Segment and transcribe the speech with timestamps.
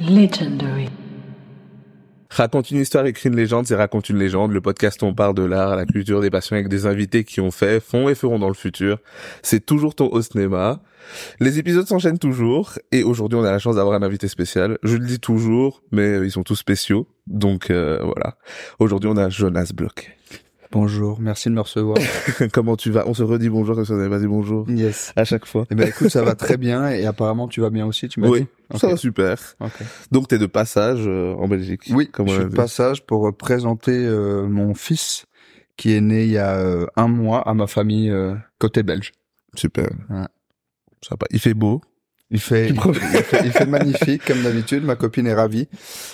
[0.00, 0.88] Legendary.
[2.28, 5.34] Raconte une histoire, écrit une légende, c'est Raconte une légende, le podcast où on parle
[5.34, 8.38] de l'art, la culture, des passions avec des invités qui ont fait, font et feront
[8.38, 8.98] dans le futur.
[9.42, 10.82] C'est toujours ton au cinéma.
[11.40, 14.76] Les épisodes s'enchaînent toujours et aujourd'hui on a la chance d'avoir un invité spécial.
[14.82, 17.08] Je le dis toujours, mais ils sont tous spéciaux.
[17.26, 18.36] Donc euh, voilà.
[18.78, 20.14] Aujourd'hui on a Jonas Bloch.
[20.72, 21.98] Bonjour, merci de me recevoir.
[22.52, 23.06] Comment tu vas?
[23.08, 24.68] On se redit bonjour comme si on avait pas dit bonjour.
[24.68, 25.12] Yes.
[25.16, 25.64] À chaque fois.
[25.70, 28.28] Eh ben écoute, ça va très bien et apparemment tu vas bien aussi, tu m'as
[28.28, 28.46] Oui, dit?
[28.78, 28.92] ça Ok.
[28.92, 29.38] va super.
[29.60, 29.72] Ok.
[30.10, 31.84] Donc t'es de passage euh, en Belgique.
[31.90, 35.26] Oui, comme je suis de passage pour euh, présenter euh, mon fils
[35.76, 38.12] qui est né il y a euh, un mois à ma famille
[38.58, 39.12] côté belge.
[39.54, 39.88] Super.
[40.10, 40.26] Ouais.
[41.02, 41.26] Sympa.
[41.30, 41.80] Il fait beau.
[42.32, 44.82] Il fait, il, fait, il fait magnifique comme d'habitude.
[44.84, 45.68] Ma copine est ravie.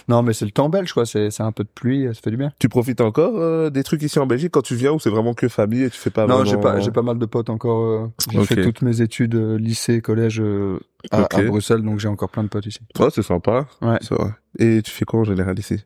[0.08, 1.06] Non, mais c'est le temps belge, quoi.
[1.06, 2.52] C'est, c'est un peu de pluie, ça fait du bien.
[2.58, 5.32] Tu profites encore euh, des trucs ici en Belgique quand tu viens ou c'est vraiment
[5.32, 6.50] que famille et tu fais pas non, vraiment...
[6.50, 7.82] j'ai pas, j'ai pas mal de potes encore.
[7.82, 10.80] euh, j'ai fait toutes mes études euh, lycée, collège euh,
[11.10, 12.80] à, à Bruxelles, donc j'ai encore plein de potes ici.
[12.98, 13.66] Ouais, c'est sympa.
[13.80, 13.96] Ouais.
[14.02, 14.32] C'est vrai.
[14.58, 15.82] Et tu fais quoi en général ici?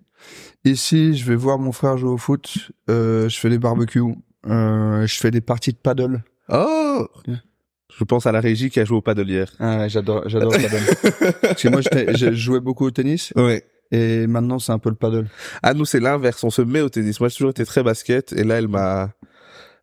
[0.65, 2.73] Ici, je vais voir mon frère jouer au foot.
[2.91, 4.03] Euh, je fais des barbecues.
[4.49, 6.25] Euh, je fais des parties de paddle.
[6.49, 7.39] Oh Yeah.
[7.97, 9.53] Je pense à la régie qui a joué au paddle hier.
[9.61, 11.33] Ah ouais, j'adore, j'adore le paddle.
[11.43, 13.65] Parce que moi, je jouais beaucoup au tennis Ouais.
[13.93, 15.27] et maintenant, c'est un peu le paddle.
[15.63, 16.43] Ah, nous, c'est l'inverse.
[16.45, 17.21] On se met au tennis.
[17.21, 19.13] Moi, j'ai toujours été très basket et là, elle m'a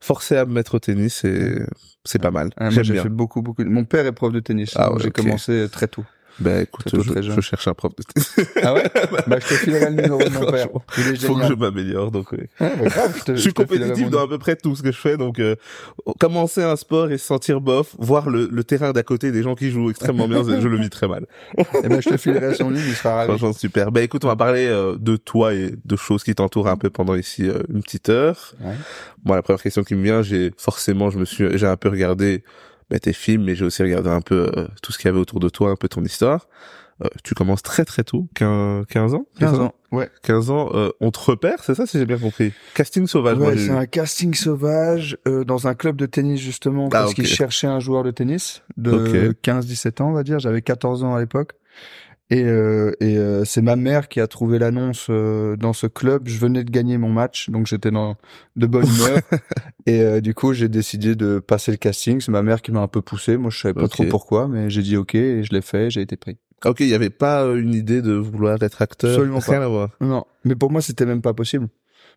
[0.02, 1.56] forcé à me mettre au tennis et
[2.04, 2.50] c'est pas mal.
[2.58, 3.04] Ah, J'aime bien.
[3.04, 3.64] fait beaucoup, beaucoup.
[3.64, 4.74] Mon père est prof de tennis.
[4.76, 6.04] Ah ouais, j'ai commencé très tôt.
[6.40, 8.04] Ben, écoute, je, je cherche un prof de.
[8.64, 8.84] Ah ouais
[9.28, 10.68] Bah, je te filerai le numéro de mon père.
[10.98, 12.40] Il est Faut que je m'améliore, donc oui.
[12.60, 14.82] Ah, bah, grave, je, te- Je suis je compétitif dans à peu près tout ce
[14.82, 15.56] que je fais, donc euh,
[16.20, 19.56] commencer un sport et se sentir bof, voir le, le terrain d'à côté des gens
[19.56, 21.26] qui jouent extrêmement bien, je le vis très mal.
[21.84, 23.30] Eh ben, je te filerai son ligne, il sera ravi.
[23.30, 23.92] Franchement, super.
[23.92, 26.90] Ben écoute, on va parler euh, de toi et de choses qui t'entourent un peu
[26.90, 28.54] pendant ici euh, une petite heure.
[28.62, 28.74] Ouais.
[29.24, 31.90] Moi, la première question qui me vient, j'ai forcément, je me suis, j'ai un peu
[31.90, 32.44] regardé
[32.90, 35.20] ben, tes films, mais j'ai aussi regardé un peu euh, tout ce qu'il y avait
[35.20, 36.48] autour de toi, un peu ton histoire.
[37.04, 39.74] Euh, tu commences très très tôt, 15, 15 ans c'est 15 ça ans.
[39.92, 40.10] Ouais.
[40.22, 42.54] 15 ans, euh, on te repère, c'est ça si j'ai bien compris?
[42.76, 46.90] Casting sauvage, Ouais, c'est un casting sauvage euh, dans un club de tennis justement Ah,
[46.92, 47.16] parce ok.
[47.16, 49.36] qu'ils cherchaient un joueur de tennis de Ok.
[49.44, 50.38] 15-17 ans, on va dire.
[50.38, 51.54] J'avais 14 ans à l'époque.
[52.30, 56.24] Et, euh, et euh, c'est ma mère qui a trouvé l'annonce euh, dans ce club.
[56.28, 58.16] Je venais de gagner mon match, donc j'étais dans
[58.56, 59.20] de bonne humeur.
[59.86, 62.22] et euh, du coup, j'ai décidé de passer le casting.
[62.22, 63.38] C'est ma mère qui m'a un peu poussé.
[63.38, 65.90] Moi, je savais pas trop pourquoi, mais j'ai dit ok et je l'ai fait.
[65.92, 66.38] J'ai été pris.
[66.66, 69.12] Ok, il y avait pas euh, une idée de vouloir être acteur?
[69.12, 69.66] Absolument Rien pas.
[69.66, 69.90] à voir.
[70.00, 71.68] Non, mais pour moi, c'était même pas possible.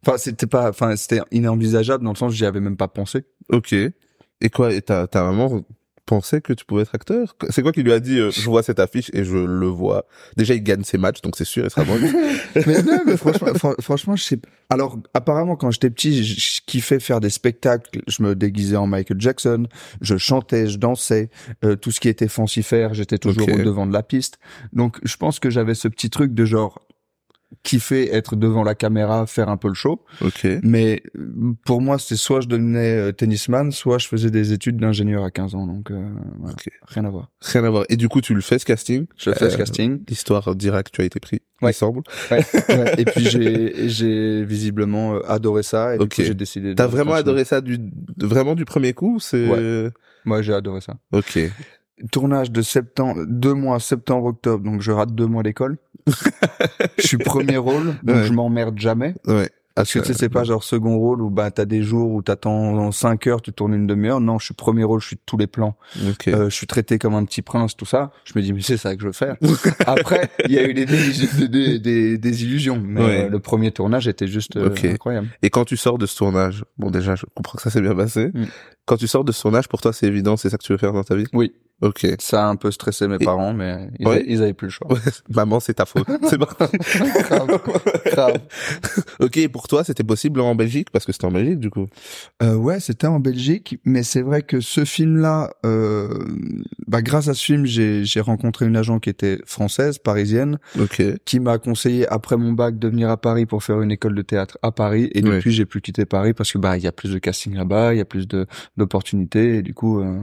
[0.06, 3.24] Enfin, c'était pas, enfin, c'était inenvisageable dans le sens où j'y avais même pas pensé.
[3.50, 3.72] Ok.
[3.72, 4.72] Et quoi?
[4.72, 5.62] Et ta, ta maman
[6.06, 7.36] pensait que tu pouvais être acteur?
[7.50, 10.06] C'est quoi qui lui a dit euh, Je vois cette affiche et je le vois?
[10.36, 11.98] Déjà, il gagne ses matchs, donc c'est sûr, il sera bon.
[12.66, 14.38] mais non, mais franchement, fran- franchement, je sais.
[14.70, 18.02] Alors, apparemment, quand j'étais petit, je, kiffais faire des spectacles.
[18.08, 19.66] Je me déguisais en Michael Jackson.
[20.00, 21.30] Je chantais, je dansais.
[21.64, 24.38] Euh, tout ce qui était fancifère, j'étais toujours au devant de la piste.
[24.72, 26.86] Donc, je pense que j'avais ce petit truc de genre
[27.62, 30.02] kiffer être devant la caméra, faire un peu le show.
[30.20, 30.46] ok.
[30.62, 34.76] Mais euh, pour moi, c'était soit je devenais euh, tennisman, soit je faisais des études
[34.78, 35.66] d'ingénieur à 15 ans.
[35.66, 36.08] Donc, euh,
[36.38, 36.52] voilà.
[36.54, 36.68] Ok.
[36.86, 37.30] rien à voir.
[37.40, 37.84] Rien à voir.
[37.88, 39.06] Et du coup, tu le fais ce casting?
[39.16, 40.00] Je fais Euh, ce casting.
[40.08, 41.70] L'histoire dira que tu as été pris, Ouais.
[41.70, 42.02] il semble.
[42.30, 42.94] Ouais, ouais.
[42.98, 46.10] Et puis j'ai j'ai visiblement euh, adoré ça et Ok.
[46.10, 46.74] du coup j'ai décidé.
[46.74, 47.78] T'as vraiment adoré ça du
[48.18, 49.46] vraiment du premier coup ou C'est
[50.24, 50.96] Moi j'ai adoré ça.
[51.12, 51.38] ok.
[52.12, 55.78] Tournage de septembre, deux mois, septembre, octobre, donc je rate deux mois d'école.
[56.98, 58.24] je suis premier rôle, donc Ouais.
[58.24, 59.14] je m'emmerde jamais.
[59.26, 59.50] Ouais.
[59.74, 62.22] Parce que tu sais, c'est pas genre second rôle où bah t'as des jours où
[62.22, 64.20] t'attends 5 heures, tu tournes une demi-heure.
[64.22, 65.76] Non, je suis premier rôle, je suis de tous les plans.
[66.08, 66.28] Ok.
[66.28, 68.10] Euh, je suis traité comme un petit prince, tout ça.
[68.24, 69.36] Je me dis mais c'est ça que je veux faire.
[69.86, 73.24] Après, il y a eu des, des, des, illusions, mais Ouais.
[73.26, 75.28] euh, le premier tournage était juste euh, incroyable.
[75.42, 77.94] Et quand tu sors de ce tournage, bon déjà, je comprends que ça s'est bien
[77.94, 78.28] passé.
[78.32, 78.44] Mm.
[78.86, 80.78] Quand tu sors de ce tournage, pour toi, c'est évident, c'est ça que tu veux
[80.78, 81.26] faire dans ta vie?
[81.34, 81.52] Oui.
[81.82, 82.06] Ok.
[82.20, 84.14] Ça a un peu stressé mes Et- parents, mais ils, Ouais.
[84.16, 84.92] avaient, ils avaient plus le choix.
[84.92, 84.98] Ouais.
[85.34, 86.06] Maman, c'est ta faute.
[86.30, 86.46] c'est bon.
[86.58, 87.60] grave,
[88.06, 88.38] grave.
[89.20, 90.88] ok, et pour toi, c'était possible en Belgique?
[90.90, 91.86] Parce que c'était en Belgique du coup.
[92.42, 96.08] Euh, ouais, c'était en Belgique, mais c'est vrai que ce film-là, euh,
[96.86, 101.02] bah, grâce à ce film, j'ai j'ai rencontré une agent qui était française, parisienne, Ok.
[101.24, 104.22] qui m'a conseillé après mon bac de venir à Paris pour faire une école de
[104.22, 105.10] théâtre à Paris.
[105.14, 105.36] Et Ouais.
[105.36, 107.92] depuis, j'ai plus quitté Paris parce que bah il y a plus de casting là-bas,
[107.94, 108.46] il y a plus de
[108.76, 109.56] d'opportunités.
[109.56, 110.18] Et du coup, euh,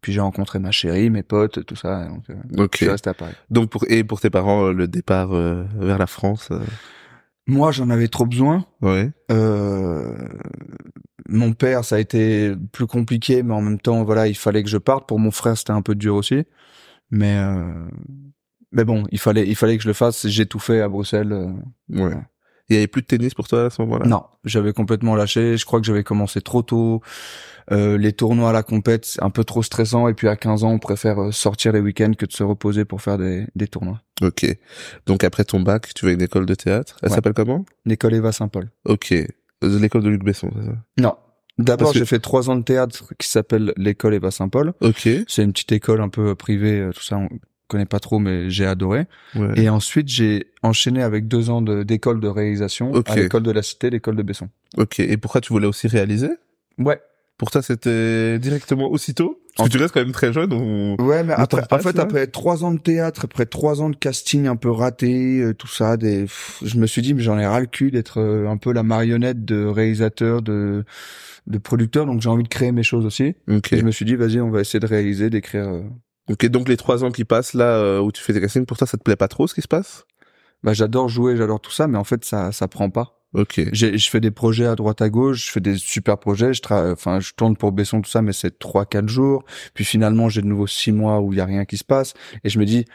[0.00, 2.06] puis j'ai rencontré ma chérie, mes potes, tout ça.
[2.06, 2.76] Donc, euh, je Ok.
[2.76, 3.34] suis resté à Paris.
[3.50, 6.48] Donc pour et pour tes parents, euh, le départ euh, vers la France.
[6.50, 6.60] euh,
[7.46, 8.66] Moi, j'en avais trop besoin.
[8.82, 9.10] Ouais.
[9.30, 10.14] Euh,
[11.28, 14.68] mon père, ça a été plus compliqué, mais en même temps, voilà, il fallait que
[14.70, 15.06] je parte.
[15.08, 16.44] Pour mon frère, c'était un peu dur aussi,
[17.10, 17.88] mais euh,
[18.72, 20.26] mais bon, il fallait, il fallait que je le fasse.
[20.28, 21.32] J'ai tout fait à Bruxelles.
[21.90, 22.16] Ouais.
[22.70, 24.06] Il y avait plus de tennis pour toi à ce moment-là?
[24.06, 25.56] Non, j'avais complètement lâché.
[25.56, 27.00] Je crois que j'avais commencé trop tôt.
[27.70, 30.08] Euh, les tournois à la compète, c'est un peu trop stressant.
[30.08, 32.84] Et puis à 15 ans, on préfère euh, sortir les week-ends que de se reposer
[32.84, 34.00] pour faire des, des tournois.
[34.22, 34.46] Ok.
[35.06, 36.96] Donc après ton bac, tu vas à une école de théâtre.
[37.02, 37.14] Elle Ouais.
[37.14, 37.64] s'appelle comment?
[37.84, 38.68] L'école Eva Saint-Paul.
[38.86, 39.12] Ok.
[39.12, 39.26] Euh,
[39.80, 40.76] L'école de Luc Besson, c'est ça?
[40.98, 41.14] Non.
[41.58, 44.72] D'abord, que- j'ai fait trois ans de théâtre qui s'appelle l'école Eva Saint-Paul.
[44.80, 45.08] Ok.
[45.26, 47.28] C'est une petite école un peu privée, tout ça, on
[47.66, 49.06] connaît pas trop, mais j'ai adoré.
[49.34, 49.60] Ouais.
[49.60, 53.10] Et ensuite, j'ai enchaîné avec deux ans de- d'école de, réalisation Ok.
[53.10, 54.48] à l'école de la Cité, l'école de Besson.
[54.76, 55.00] Ok.
[55.00, 56.30] Et pourquoi tu voulais aussi réaliser?
[56.78, 57.00] Ouais.
[57.38, 59.40] Pour toi, c'était directement aussitôt?
[59.56, 60.52] Parce que tu restes quand même très jeune.
[60.52, 60.96] Ou...
[61.00, 63.90] Ouais, mais après, passe, en fait, là après trois ans de théâtre, après trois ans
[63.90, 67.22] de casting un peu raté, euh, tout ça, des, pff, je me suis dit, mais
[67.22, 70.84] j'en ai ras le cul d'être euh, un peu la marionnette de réalisateur, de,
[71.46, 73.36] de producteur, donc j'ai envie de créer mes choses aussi.
[73.48, 73.72] Ok.
[73.72, 75.68] Et je me suis dit, vas-y, on va essayer de réaliser, d'écrire.
[75.68, 75.82] euh.
[76.28, 76.44] Ok.
[76.46, 78.98] Donc les trois ans qui passent là où tu fais tes castings, pour toi, ça
[78.98, 80.04] te plaît pas trop ce qui se passe?
[80.64, 83.17] Bah, j'adore jouer, j'adore tout ça, mais en fait, ça, ça prend pas.
[83.34, 83.60] Ok.
[83.72, 87.20] Je fais des projets à droite à gauche, je fais des super projets, je enfin,
[87.20, 89.44] je tourne pour Besson tout ça, mais c'est trois, quatre jours.
[89.74, 92.14] Puis finalement, j'ai de nouveau six mois où il y a rien qui se passe,
[92.42, 92.86] et je me dis,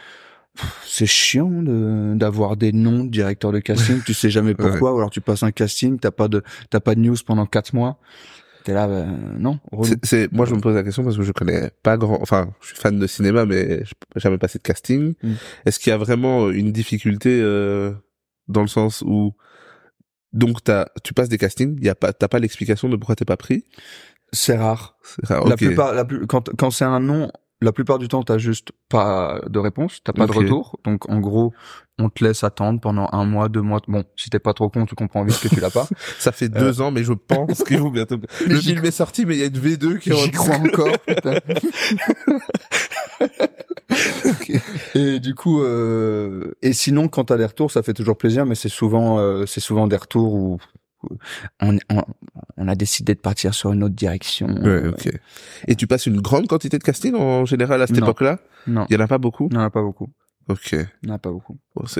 [0.85, 4.97] c'est chiant de, d'avoir des noms de directeurs de casting, tu sais jamais pourquoi, ou
[4.97, 8.00] alors tu passes un casting, t'as pas de, t'as pas de news pendant quatre mois.
[8.63, 9.59] T'es là, ben, non.
[9.83, 12.50] C'est, c'est- moi, je me pose la question parce que je connais pas grand, enfin,
[12.62, 15.15] je suis fan de cinéma, mais je n'ai jamais passé de casting.
[15.21, 15.33] Mm.
[15.65, 17.91] Est-ce qu'il y a vraiment une difficulté euh,
[18.47, 19.33] dans le sens où
[20.33, 23.25] donc t'as, tu passes des castings, y a pas, t'as pas l'explication de pourquoi t'es
[23.25, 23.65] pas pris?
[24.31, 24.97] C'est rare.
[25.24, 27.31] Rare, La plupart, la plus, quand, quand c'est un nom,
[27.63, 30.80] la plupart du temps, t'as juste pas de réponse, t'as pas de retour.
[30.83, 31.53] Donc, en gros,
[31.97, 33.80] on te laisse attendre pendant un mois, deux mois.
[33.88, 35.88] Bon, si t'es pas trop con, tu comprends vite que tu l'as pas.
[36.19, 38.18] Ça fait deux ans, mais je pense qu'ils vont bientôt.
[38.47, 40.95] Le film est sorti, mais il y a une V2 qui J'y crois encore.
[44.95, 48.55] Et du coup, euh, et sinon, quand t'as des retours, ça fait toujours plaisir, mais
[48.55, 50.57] c'est souvent, euh, c'est souvent des retours où
[51.61, 52.01] on, on,
[52.57, 54.47] on a décidé de partir sur une autre direction.
[54.47, 55.09] Ouais, ok.
[55.67, 58.39] Et tu passes une grande quantité de casting en général à cette époque-là?
[58.67, 59.47] Non, Il y en a pas beaucoup?
[59.51, 60.07] il n'y en a pas beaucoup.
[60.50, 60.74] Ok.
[60.74, 61.57] Il n'y en a pas beaucoup.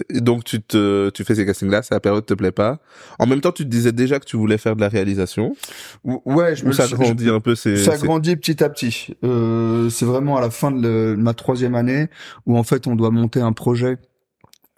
[0.10, 2.80] Et donc tu te, tu fais ces castings-là, c'est la période te plaît pas.
[3.20, 5.56] En même temps, tu te disais déjà que tu voulais faire de la réalisation.
[6.04, 7.78] Ou- Ouais, je Ou me ça grandit un peu, c'est.
[7.78, 9.16] Ça grandit petit à petit.
[9.24, 12.08] Euh, c'est vraiment à la fin de, le- de ma troisième année
[12.46, 13.98] où en fait on doit monter un projet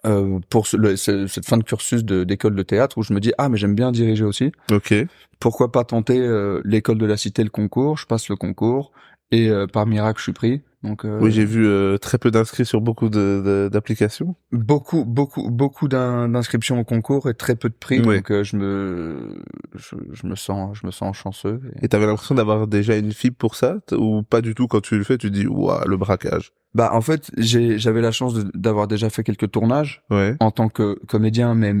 [0.04, 3.18] euh, pour ce- le- cette fin de cursus de- d'école de théâtre où je me
[3.20, 4.52] dis ah mais j'aime bien diriger aussi.
[4.70, 4.94] Ok.
[5.40, 8.92] Pourquoi pas tenter euh, l'école de la cité le concours Je passe le concours
[9.32, 10.62] et euh, par miracle je suis pris.
[10.86, 14.36] Donc euh, Oui, j'ai vu euh, très peu d'inscrits sur beaucoup de, de- d'applications.
[14.52, 18.00] beaucoup beaucoup beaucoup d'in- d'inscriptions au concours et très peu de prix.
[18.00, 18.16] Ouais.
[18.16, 19.42] Donc euh, je me
[19.74, 21.60] je, je me sens je me sens chanceux.
[21.80, 24.66] Et- Et t'avais l'impression d'avoir déjà une fibre pour ça ou pas du tout?
[24.68, 26.52] Quand tu le fais, tu dis ouah le braquage.
[26.74, 30.02] Bah en fait j'ai j'avais la chance de- d'avoir déjà fait quelques tournages.
[30.10, 30.36] Ouais.
[30.40, 31.74] en tant que comédien, mais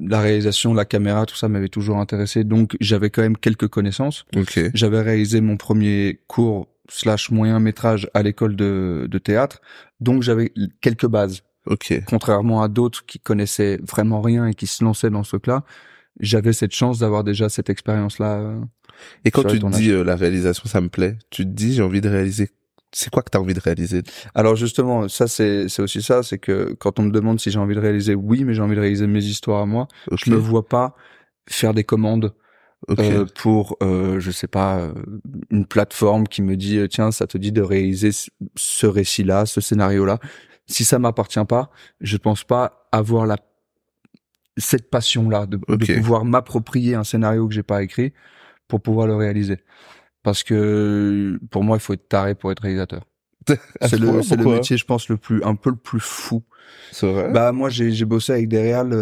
[0.00, 2.44] la réalisation, la caméra, tout ça m'avait toujours intéressé.
[2.44, 4.24] Donc j'avais quand même quelques connaissances.
[4.36, 4.60] Ok.
[4.74, 9.60] J'avais réalisé mon premier cours slash moyen métrage à l'école de, de théâtre,
[10.00, 11.42] donc j'avais quelques bases.
[11.66, 12.02] Ok.
[12.06, 15.64] Contrairement à d'autres qui connaissaient vraiment rien et qui se lançaient dans ce truc-là,
[16.18, 18.38] j'avais cette chance d'avoir déjà cette expérience-là.
[18.38, 18.60] euh.
[19.24, 21.82] Et quand tu te dis euh, la réalisation, ça me plaît, tu te dis j'ai
[21.82, 22.50] envie de réaliser.
[22.90, 24.02] C'est quoi que t'as envie de réaliser?
[24.34, 27.58] Alors justement, ça c'est c'est aussi ça, c'est que quand on me demande si j'ai
[27.58, 29.88] envie de réaliser, oui, mais j'ai envie de réaliser mes histoires à moi.
[30.10, 30.96] Je me vois pas
[31.46, 32.34] faire des commandes
[32.86, 33.00] Ok.
[33.00, 34.92] euh, pour euh, je sais pas euh,
[35.50, 39.46] une plateforme qui me dit euh, tiens ça te dit de réaliser ce- récit là
[39.46, 40.18] ce scénario là
[40.66, 41.70] si ça m'appartient pas
[42.00, 43.36] je pense pas avoir la
[44.56, 48.12] cette passion là de, pouvoir m'approprier un scénario que j'ai pas écrit
[48.68, 49.58] pour pouvoir le réaliser
[50.22, 53.02] parce que pour moi il faut être taré pour être réalisateur
[53.80, 56.42] c'est ce le c'est le métier je pense le plus un peu le plus fou
[56.92, 57.32] C'est vrai?
[57.32, 58.92] bah moi j'ai j'ai bossé avec des réals.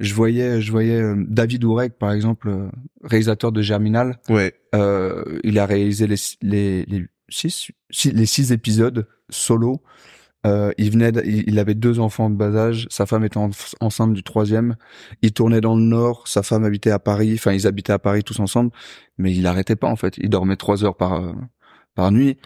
[0.00, 2.68] Je voyais je voyais euh, David Ourek par exemple, euh,
[3.04, 4.18] réalisateur de Germinal.
[4.28, 4.54] ouais.
[4.74, 9.82] Euh, il a réalisé les les les six, six- les six épisodes solo.
[10.46, 12.86] Euh, il venait, il il avait deux enfants de bas âge.
[12.88, 14.76] Sa femme était en- enceinte du troisième.
[15.22, 16.26] Il tournait dans le nord.
[16.28, 17.32] Sa femme habitait à Paris.
[17.34, 18.70] Enfin, ils habitaient à Paris tous ensemble.
[19.18, 20.14] Mais il arrêtait pas en fait.
[20.18, 21.32] Il dormait trois heures par euh,
[21.94, 22.38] par nuit.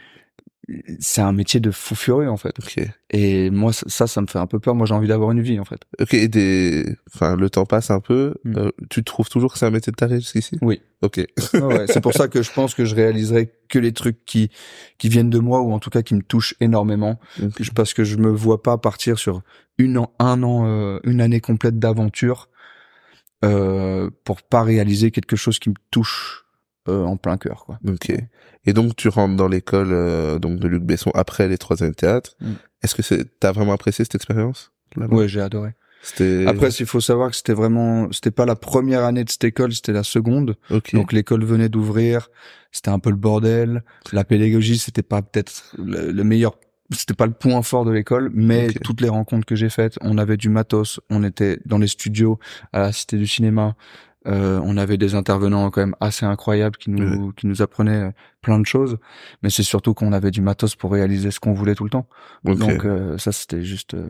[0.98, 2.54] C'est un métier de fou furieux en fait.
[2.58, 2.80] Ok.
[3.10, 4.74] Et moi, ça- ça, me fait un peu peur.
[4.74, 5.80] Moi, j'ai envie d'avoir une vie, en fait.
[6.00, 6.14] Ok.
[6.14, 6.96] Et des.
[7.14, 8.34] Enfin, le temps passe un peu.
[8.44, 8.56] Mm.
[8.56, 10.56] Euh, tu trouves toujours que c'est un métier de taré jusqu'ici?
[10.62, 10.80] Oui.
[11.02, 11.18] Ok.
[11.52, 11.86] Ouais, ouais.
[11.86, 14.50] C'est pour ça que je pense que je réaliserai que les trucs qui
[14.98, 17.52] qui viennent de moi ou en tout cas qui me touchent énormément, Ok.
[17.60, 19.42] Je- parce que je me vois pas partir sur
[19.76, 22.48] une an, un an, euh, une année complète d'aventure
[23.44, 26.43] euh, pour pas réaliser quelque chose qui me touche
[26.88, 27.78] euh, en plein cœur, quoi.
[27.86, 28.12] Ok.
[28.66, 31.92] Et donc tu rentres dans l'école euh, donc de Luc Besson après les trois années
[31.92, 32.36] de théâtre.
[32.40, 32.52] Mm.
[32.82, 35.72] Est-ce que c'est t'as vraiment apprécié cette expérience Ouais, j'ai adoré.
[36.02, 36.44] C'était.
[36.46, 39.72] Après, il faut savoir que c'était vraiment, c'était pas la première année de cette école,
[39.72, 40.56] c'était la seconde.
[40.70, 40.94] Ok.
[40.94, 42.28] Donc l'école venait d'ouvrir,
[42.72, 43.82] c'était un peu le bordel.
[44.12, 46.56] La pédagogie, c'était pas peut-être le, le meilleur,
[46.92, 50.18] c'était pas le point fort de l'école, mais toutes les rencontres que j'ai faites, on
[50.18, 52.38] avait du matos, on était dans les studios
[52.72, 53.74] à la Cité du Cinéma.
[54.26, 58.10] Euh, on avait des intervenants quand même assez incroyables qui nous qui nous apprenaient euh,
[58.40, 58.96] plein de choses,
[59.42, 62.06] mais c'est surtout qu'on avait du matos pour réaliser ce qu'on voulait tout le temps.
[62.44, 63.94] Donc euh, ça c'était juste.
[63.94, 64.08] euh,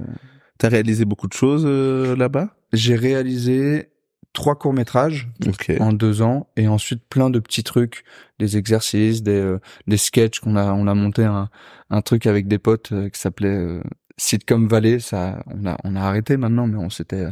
[0.59, 2.51] T'as réalisé beaucoup de choses euh, là-bas?
[2.73, 3.89] J'ai réalisé
[4.33, 5.73] trois courts métrages Ok.
[5.81, 8.05] en deux ans et ensuite plein de petits trucs,
[8.39, 11.49] des exercices, des euh, des sketchs qu'on a on a monté un
[11.91, 13.83] un truc avec des potes euh, qui s'appelait euh,
[14.17, 14.99] Sitcom Valley.
[15.01, 17.27] Ça on a on a arrêté maintenant, mais on s'était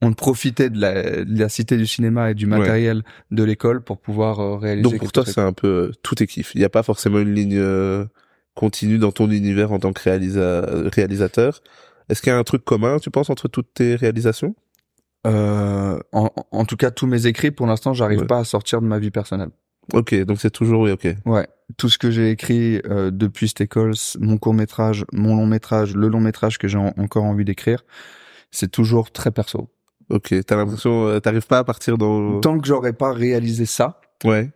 [0.00, 2.58] on profitait de la de la cité du cinéma et du Ouais.
[2.58, 4.82] matériel de l'école pour pouvoir euh, réaliser.
[4.90, 6.54] Donc pour toi, c'est un peu euh, tout est kiff.
[6.54, 8.04] Il n'y a pas forcément une ligne euh,
[8.54, 11.60] continue dans ton univers en tant que réalisa- réalisateur.
[12.08, 14.54] Est-ce qu'il y a un truc commun, tu penses, entre toutes tes réalisations?
[15.26, 18.26] Euh, en, en tout cas, tous mes écrits, pour l'instant, j'arrive Ouais.
[18.26, 19.50] pas à sortir de ma vie personnelle.
[19.92, 21.08] Ok, donc c'est toujours oui, ok.
[21.26, 25.46] Ouais, tout ce que j'ai écrit euh, depuis cette école, mon court métrage, mon long
[25.46, 27.84] métrage, le long métrage que j'ai en- encore envie d'écrire,
[28.50, 29.70] c'est toujours très perso.
[30.08, 32.40] Ok, t'as l'impression, euh, t'arrives pas à partir dans.
[32.40, 34.50] Tant que j'aurais pas réalisé ça, Ouais.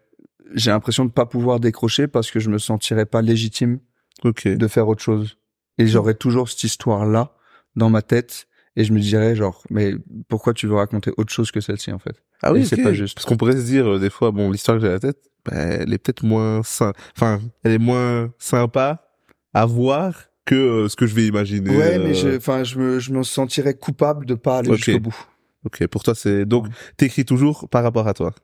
[0.53, 3.79] j'ai l'impression de pas pouvoir décrocher parce que je me sentirais pas légitime
[4.25, 4.47] Ok.
[4.49, 5.37] de faire autre chose.
[5.79, 7.35] Et j'aurais toujours cette histoire-là
[7.77, 9.95] dans ma tête et je me dirais genre, mais
[10.29, 12.23] pourquoi tu veux raconter autre chose que celle-ci en fait?
[12.43, 13.15] Ah oui, c'est pas juste.
[13.15, 15.19] Parce qu'on pourrait se dire euh, des fois, bon, l'histoire que j'ai à la tête,
[15.45, 19.09] bah, elle est peut-être moins enfin, elle est moins sympa
[19.53, 20.15] à voir
[20.45, 21.71] que euh, ce que je vais imaginer.
[21.71, 25.01] Ouais, euh, mais je, enfin, je me, je me sentirais coupable de pas aller jusqu'au
[25.01, 25.17] bout.
[25.65, 26.67] Ok, pour toi, c'est donc
[26.97, 28.35] t'écris toujours par rapport à toi.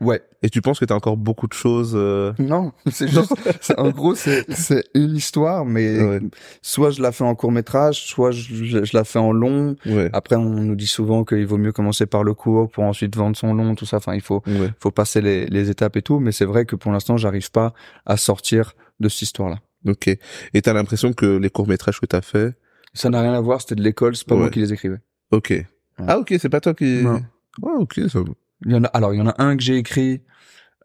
[0.00, 0.22] Ouais.
[0.42, 1.92] Et tu penses que t'as encore beaucoup de choses.
[1.96, 3.34] euh, Non, c'est juste,
[3.76, 6.20] en gros, c'est, c'est une histoire, mais Ouais.
[6.62, 9.76] soit je la fais en court métrage, soit je, je, je la fais en long.
[9.86, 10.10] Ouais.
[10.12, 13.36] Après, on nous dit souvent qu'il vaut mieux commencer par le court pour ensuite vendre
[13.36, 13.96] son long, tout ça.
[13.96, 14.70] Enfin, il faut, Ouais.
[14.78, 16.20] faut passer les, les étapes et tout.
[16.20, 17.72] Mais c'est vrai que pour l'instant, j'arrive pas
[18.06, 19.58] à sortir de cette histoire-là.
[19.88, 20.08] Ok.
[20.08, 22.54] Et t'as l'impression que les courts métrages que t'as fait.
[22.94, 23.60] Ça n'a rien à voir.
[23.60, 24.14] C'était de l'école.
[24.16, 24.98] C'est pas moi qui les écrivais.
[25.32, 25.52] Ok.
[25.98, 27.02] Ah ok, c'est pas toi qui.
[27.02, 27.20] Non.
[27.64, 28.20] Ah ok, ça.
[28.66, 30.22] Il y en a, alors, il y en a un que j'ai écrit.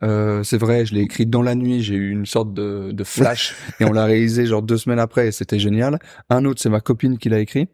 [0.04, 1.82] Euh, c'est vrai, je l'ai écrit dans la nuit.
[1.84, 5.28] J'ai eu une sorte de, de flash et on l'a réalisé genre deux semaines après
[5.28, 6.00] et c'était génial.
[6.30, 7.68] Un autre, c'est ma copine qui l'a écrit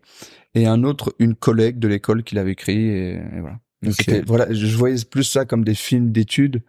[0.56, 3.60] et un autre, une collègue de l'école qui l'avait écrit et, et voilà.
[3.84, 3.96] Donc, Ok.
[3.98, 6.64] c'était- voilà, je voyais plus ça comme des films d'études,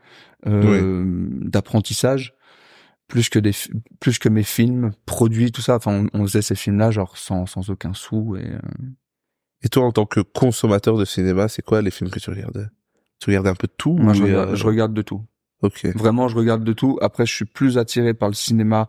[0.47, 2.35] euh, d'apprentissage,
[3.09, 3.52] plus que des,
[4.00, 5.76] plus que mes films produits, tout ça.
[5.76, 8.59] Enfin, on, on faisait ces films-là genre sans, sans aucun sou et euh,
[9.62, 12.66] Et toi, en tant que consommateur de cinéma, c'est quoi les films que tu regardais?
[13.21, 15.23] Tu regardais un peu de tout moi, je a- regarde, je regarde de tout.
[15.63, 15.87] Ok.
[15.95, 16.99] Vraiment, je regarde de tout.
[17.01, 18.89] Après, je suis plus attiré par le cinéma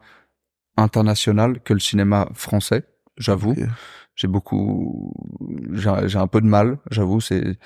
[0.76, 2.84] international que le cinéma français,
[3.18, 3.56] j'avoue.
[4.16, 5.14] J'ai beaucoup,
[5.74, 7.22] j'ai un peu de mal, j'avoue.
[7.22, 7.58] C'est,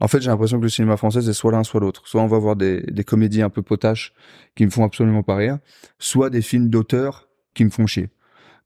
[0.00, 2.02] en fait, j'ai l'impression que le cinéma français c'est soit l'un soit l'autre.
[2.08, 4.12] Soit on va voir des, des comédies un peu potaches
[4.56, 5.58] qui me font absolument pas rire,
[6.00, 8.10] soit des films d'auteur qui me font chier.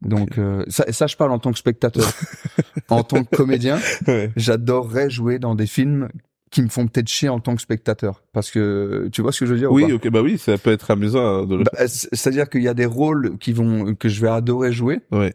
[0.01, 2.11] Donc euh, ça, ça, je parle en tant que spectateur.
[2.89, 4.33] en tant que comédien, Ouais.
[4.37, 6.09] j'adorerais jouer dans des films
[6.55, 9.47] qui me font peut-être chier en tant que spectateur, parce que tu vois ce que
[9.47, 11.65] je veux dire ou Oui, pas ok, bah oui, ça peut être amusant de le.
[11.65, 15.35] Bah, C'est-à-dire qu'il y a des rôles qui vont que je vais adorer jouer, Ouais.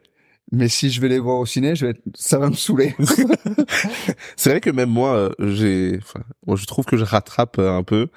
[0.52, 2.96] Mais si je vais les voir au ciné, je vais être- ça va me saouler.
[4.36, 7.72] C'est vrai que même moi, euh, j'ai, enfin, moi, je trouve que je rattrape euh,
[7.72, 8.08] un peu.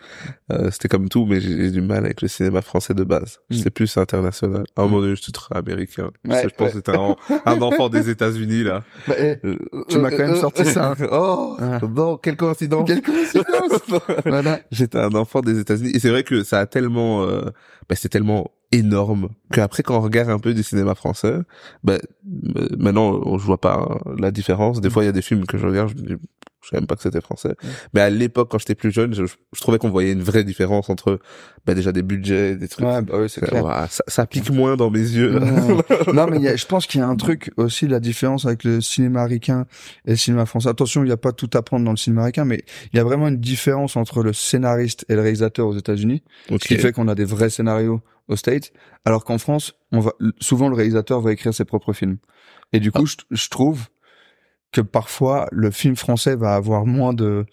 [0.51, 3.41] Euh, C'était comme tout, mais j'ai du mal avec le cinéma français de base.
[3.51, 3.55] Mm.
[3.57, 4.65] C'est plus international.
[4.77, 6.11] À un moment donné, je suis très américain.
[6.27, 6.81] Ouais, je pense ouais.
[6.81, 8.83] que c'était un, un enfant des États-Unis là.
[9.07, 9.37] Bah, eh,
[9.89, 10.97] Tu m'as quand même sorti ça, hein.
[11.13, 11.81] oh Ah.
[11.87, 12.87] non, quelle coïncidence.
[12.87, 13.45] quelle coïncidence
[14.27, 14.61] Voilà.
[14.71, 17.43] J'étais un enfant des États-Unis et c'est vrai que ça a tellement, euh,
[17.89, 21.35] bah, c'est tellement énorme qu'après quand on regarde un peu du cinéma français,
[21.85, 21.99] bah,
[22.57, 23.75] euh, maintenant je vois pas
[24.07, 24.81] hein, la différence.
[24.81, 26.15] Des fois il y a des films que je regarde, je me dis,
[26.63, 27.55] je savais même pas que c'était français.
[27.93, 30.89] Mais à l'époque quand j'étais plus jeune, je, je trouvais qu'on voyait une vraie différence
[30.91, 31.19] entre
[31.67, 32.87] bah, déjà des budgets, des trucs.
[32.87, 33.65] Ouais, bah oui, c'est clair.
[33.91, 35.39] Ça, ça pique moins dans mes yeux.
[35.39, 35.79] non,
[36.15, 38.47] non, mais il y a- je pense qu'il y a un truc aussi, la différence
[38.47, 39.67] avec le cinéma américain
[40.07, 40.69] et le cinéma français.
[40.69, 43.01] Attention, il n'y a pas tout à prendre dans le cinéma américain, mais il y
[43.01, 46.63] a vraiment une différence entre le scénariste et le réalisateur aux États-Unis, Ok.
[46.63, 48.01] ce qui fait qu'on a des vrais scénarios
[48.33, 48.73] aux States,
[49.05, 52.19] alors qu'en France, on va souvent le réalisateur va écrire ses propres films.
[52.73, 53.87] Et du coup, je, je trouve
[54.73, 57.45] que parfois le film français va avoir moins de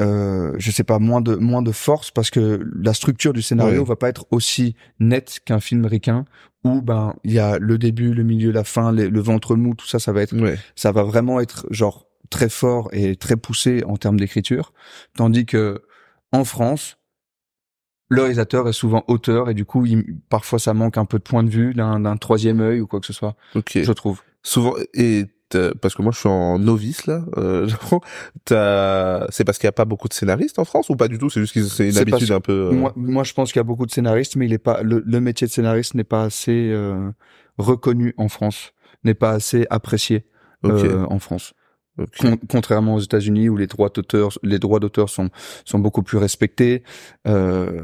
[0.00, 3.80] euh, je sais pas moins de moins de force parce que la structure du scénario
[3.80, 3.86] Ouais.
[3.86, 6.24] va pas être aussi nette qu'un film ricain
[6.64, 9.74] où ben il y a le début, le milieu, la fin, les- le ventre mou,
[9.74, 10.58] tout ça ça va être Ouais.
[10.76, 14.72] ça va vraiment être genre très fort et très poussé en termes d'écriture
[15.16, 15.82] tandis que
[16.32, 16.96] en France
[18.14, 21.22] le réalisateur est souvent auteur et du coup il, parfois ça manque un peu de
[21.24, 23.72] point de vue d'un troisième œil ou quoi que ce soit Ok.
[23.82, 25.26] je trouve Souvent et
[25.82, 27.68] parce que moi je suis en novice là, euh,
[29.30, 31.30] c'est parce qu'il y a pas beaucoup de scénaristes en France ou pas du tout?
[31.30, 32.52] C'est juste que c'est une habitude un peu.
[32.52, 34.82] euh, Moi, moi, je pense qu'il y a beaucoup de scénaristes, mais il est pas
[34.82, 37.10] le, le métier de scénariste n'est pas assez euh,
[37.58, 38.72] reconnu en France,
[39.04, 40.24] n'est pas assez apprécié
[40.62, 41.52] ok, euh, en France.
[42.18, 45.30] Con- contrairement aux États-Unis où les droits d'auteur, les droits d'auteur sont
[45.64, 46.82] sont beaucoup plus respectés,
[47.26, 47.82] euh,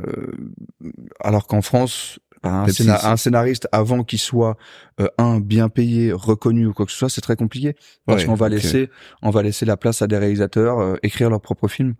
[1.20, 2.66] alors qu'en France, ben,
[3.04, 4.56] un, scénariste avant qu'il soit
[5.00, 7.74] euh, un bien payé, reconnu ou quoi que ce soit, c'est très compliqué
[8.06, 8.90] parce Ouais, qu'on va laisser
[9.22, 11.94] on va laisser la place à des réalisateurs euh, écrire leur propre film.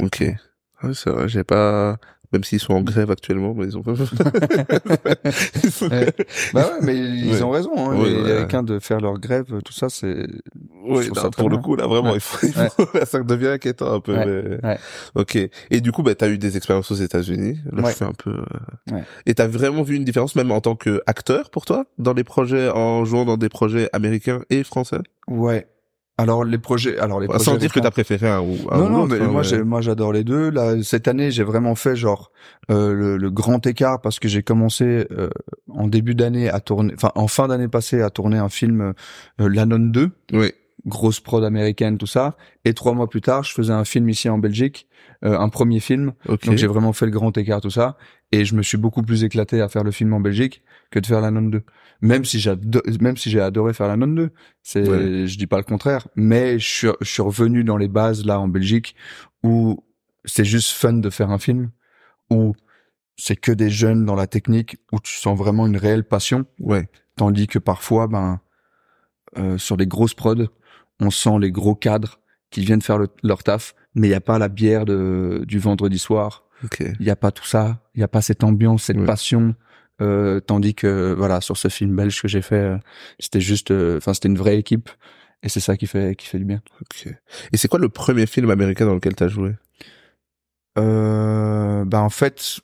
[0.00, 0.22] Ok.
[0.82, 1.98] Ouais, c'est vrai, j'ai pas,
[2.32, 3.92] même s'ils sont en grève actuellement, mais ils ont pas.
[5.64, 6.12] Ils sont- Ouais.
[6.52, 7.42] Bah ouais, mais ils Ouais.
[7.42, 7.70] ont raison.
[7.76, 8.18] Hein, Ouais, les.
[8.20, 10.26] Américains de faire leur grève, tout ça, c'est
[10.84, 14.00] Oui, très pour le coup, là, vraiment, il faut, il faut- ça devient inquiétant un
[14.00, 14.14] peu.
[14.16, 14.78] Mais- ouais.
[15.14, 15.36] Ok.
[15.70, 17.58] Et du coup, bah, t'as eu des expériences aux États-Unis.
[17.72, 18.30] Là, je fais un peu.
[18.30, 19.02] euh, Ouais.
[19.26, 22.24] Et t'as vraiment vu une différence, même en tant que acteur, pour toi, dans les
[22.24, 24.98] projets, en jouant dans des projets américains et français?
[25.28, 25.66] ouais.
[26.20, 28.86] Alors les projets, alors les projets Sans dire que t'as préféré un ou un non,
[28.86, 30.50] ou non, mais hein, moi, moi, j'adore les deux.
[30.50, 32.32] Là, cette année, j'ai vraiment fait genre
[32.70, 35.30] euh, le, le grand écart parce que j'ai commencé euh,
[35.68, 38.80] en début d'année à tourner, enfin en fin d'année passée à tourner un film
[39.40, 40.50] euh, La Nonne 2, Oui.
[40.86, 42.36] grosse prod américaine, tout ça.
[42.64, 44.88] Et trois mois plus tard, je faisais un film ici en Belgique,
[45.24, 46.12] euh, un premier film.
[46.28, 46.46] Ok.
[46.46, 47.96] Donc j'ai vraiment fait le grand écart, tout ça.
[48.32, 51.06] Et je me suis beaucoup plus éclaté à faire le film en Belgique que de
[51.06, 51.62] faire La Nonne 2.
[52.00, 54.30] Même si j'ado- même si j'ai adoré faire La Nonne 2.
[54.62, 55.26] C'est, Ouais.
[55.26, 56.08] je dis pas le contraire.
[56.16, 58.94] Mais je suis, je suis revenu dans les bases, là, en Belgique,
[59.42, 59.84] où
[60.24, 61.70] c'est juste fun de faire un film,
[62.30, 62.54] où
[63.16, 66.46] c'est que des jeunes dans la technique, où tu sens vraiment une réelle passion.
[66.60, 66.88] Ouais.
[67.16, 68.40] Tandis que parfois, ben,
[69.38, 70.46] euh, sur des grosses prods,
[71.00, 74.20] on sent les gros cadres qui viennent faire le- leur taf, mais il n'y a
[74.20, 76.44] pas la bière de, du vendredi soir,
[76.80, 79.04] il n'y a pas tout ça, il n'y a pas cette ambiance, cette Ouais.
[79.04, 79.54] passion.
[80.00, 82.78] Euh, tandis que voilà, sur ce film belge que j'ai fait, euh,
[83.18, 84.90] c'était juste, euh, enfin, c'était une vraie équipe,
[85.42, 86.60] et c'est ça qui fait qui fait du bien.
[86.80, 87.12] Ok.
[87.52, 89.54] Et c'est quoi le premier film américain dans lequel t'as joué?
[90.78, 92.60] Euh, bah en fait,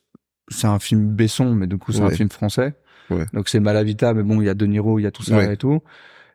[0.47, 2.73] c'est un film Besson, mais du coup c'est un film français.
[3.09, 3.25] Ouais.
[3.33, 5.37] Donc c'est Malavita, mais bon, il y a De Niro, il y a tout ça
[5.37, 5.53] Ouais.
[5.53, 5.81] et tout.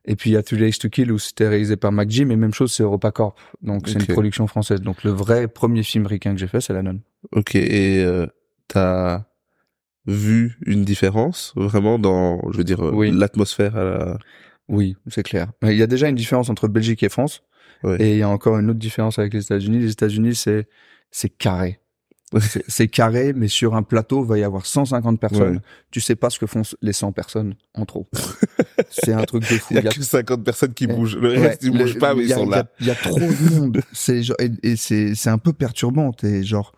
[0.04, 2.36] Et puis il y a Two Days to Kill où c'était réalisé par McG, mais
[2.36, 3.38] même chose, c'est EuropaCorp.
[3.62, 4.80] Donc c'est une production française.
[4.80, 7.00] Donc le vrai premier film ricain que j'ai fait, c'est La Nonne.
[7.32, 7.54] Ok.
[7.54, 8.26] Et euh,
[8.68, 9.24] t'as
[10.06, 13.10] vu une différence vraiment dans, je veux dire, euh, Oui.
[13.12, 14.18] l'atmosphère à la.
[14.68, 15.48] Oui, c'est clair.
[15.62, 17.42] Il y a déjà une différence entre Belgique et France.
[17.98, 19.78] Et il y a encore une autre différence avec les États-Unis.
[19.78, 20.68] Les États-Unis, c'est
[21.10, 21.80] c'est carré.
[22.68, 25.54] C'est- carré, mais sur un plateau, il va y avoir 150 personnes.
[25.56, 25.62] Ouais.
[25.90, 28.06] Tu sais pas ce que font les 100 personnes en trop.
[28.90, 29.74] c'est un truc de fou.
[29.74, 30.94] Il y a y a- que 50 personnes qui Ouais.
[30.94, 31.16] bougent.
[31.16, 32.66] Le Ouais, reste, ils bougent pas, mais il ils sont là.
[32.80, 33.80] Il y, a trop de monde.
[33.92, 36.12] C'est genre, et, et c'est, c'est un peu perturbant.
[36.12, 36.72] T'es genre,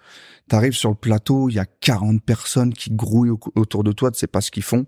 [0.52, 4.10] t'arrives sur le plateau, il y a 40 personnes qui grouillent au- autour de toi,
[4.10, 4.84] tu sais pas ce qu'ils font.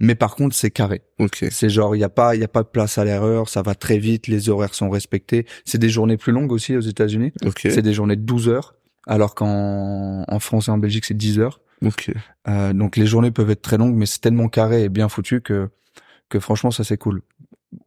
[0.00, 1.02] Mais par contre, c'est carré.
[1.20, 1.44] Ok.
[1.50, 3.62] C'est genre, il y a pas, il y a pas de place à l'erreur, ça
[3.62, 5.46] va très vite, les horaires sont respectés.
[5.64, 7.32] C'est des journées plus longues aussi aux États-Unis.
[7.44, 7.60] Ok.
[7.62, 8.74] C'est des journées de 12 heures.
[9.06, 11.60] Alors qu'en en France et en Belgique, c'est 10 heures.
[11.84, 12.10] Ok.
[12.48, 15.40] Euh, donc les journées peuvent être très longues, mais c'est tellement carré et bien foutu
[15.40, 15.68] que
[16.30, 17.22] que franchement ça c'est cool.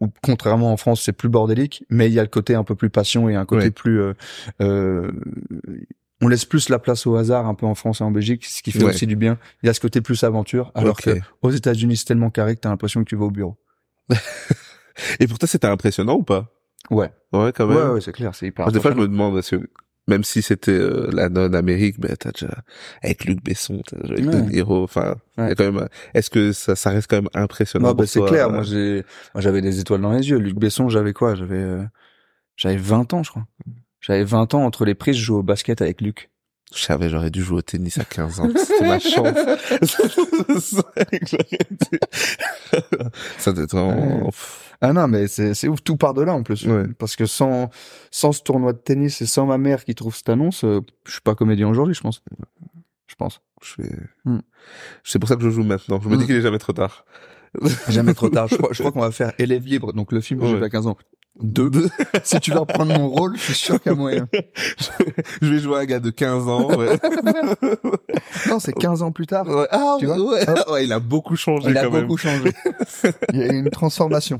[0.01, 2.75] Ou contrairement en France, c'est plus bordélique, mais il y a le côté un peu
[2.75, 3.71] plus passion et un côté Ouais.
[3.71, 3.99] plus.
[4.01, 4.13] euh,
[4.61, 5.11] euh,
[6.21, 8.61] on laisse plus la place au hasard un peu en France et en Belgique, ce
[8.63, 8.89] qui fait Ouais.
[8.89, 9.37] aussi du bien.
[9.63, 11.03] Il y a ce côté plus aventure, alors Ok.
[11.03, 13.57] que aux États-Unis c'est tellement carré que t'as l'impression que tu vas au bureau.
[15.19, 16.51] Et pour toi, c'était impressionnant ou pas?
[16.89, 17.91] Ouais, Ouais, quand ouais, même.
[17.91, 18.65] ouais, c'est clair, c'est hyper.
[18.65, 19.69] Que des fois, je me demande, parce que
[20.07, 22.63] même si c'était euh, la non Amérique, ben t'as déjà
[23.03, 24.31] avec Luc Besson, t'as déjà avec Ouais.
[24.41, 25.53] De Niro, enfin, Ouais.
[25.55, 25.87] quand même.
[26.13, 28.47] Est-ce que ça, ça reste quand même impressionnant Non, pour c'est clair.
[28.47, 29.03] euh, Moi, j'ai,
[29.35, 30.37] moi, j'avais des étoiles dans les yeux.
[30.37, 31.35] Luc Besson, j'avais quoi?
[31.35, 31.83] J'avais, euh,
[32.55, 33.45] j'avais 20 ans, je crois.
[34.01, 36.29] J'avais 20 ans entre les prises, je jouais au basket avec Luc.
[36.75, 38.49] Je savais, j'aurais dû jouer au tennis à 15 ans.
[38.55, 39.37] C'était ma chance.
[43.37, 44.25] Ça doit être vraiment...
[44.25, 44.31] Ouais.
[44.81, 45.81] Ah non, mais c'est, ouf.
[45.83, 46.65] Tout part de là, en plus.
[46.67, 46.83] Ouais.
[46.99, 47.71] Parce que sans,
[48.11, 51.13] sans ce tournoi de tennis et sans ma mère qui trouve cette annonce, euh, je
[51.13, 52.21] suis pas comédien aujourd'hui, je pense.
[53.07, 53.41] Je pense.
[53.63, 53.95] Je vais...
[54.25, 54.39] Hmm.
[55.03, 55.99] C'est pour ça que je joue maintenant.
[56.03, 56.27] Je me dis Hmm.
[56.27, 57.05] qu'il est jamais trop tard.
[57.89, 58.47] Jamais trop tard.
[58.49, 59.93] Je crois, je crois qu'on va faire élève libre.
[59.93, 60.59] Donc, le film Ouais.
[60.59, 60.97] fait à 15 ans.
[61.41, 61.71] Deux.
[62.23, 64.27] si tu vas reprendre mon rôle, je suis sûr qu'il y a moyen.
[65.41, 66.67] je vais jouer un gars de 15 ans.
[66.75, 66.97] Ouais.
[68.49, 69.47] Non, c'est 15 ans plus tard.
[69.47, 69.67] Ouais.
[69.71, 70.45] Ah, Tu vois ouais.
[70.71, 72.01] ouais, il a beaucoup changé Il a même.
[72.05, 72.51] beaucoup changé.
[73.33, 74.39] Il y a une transformation.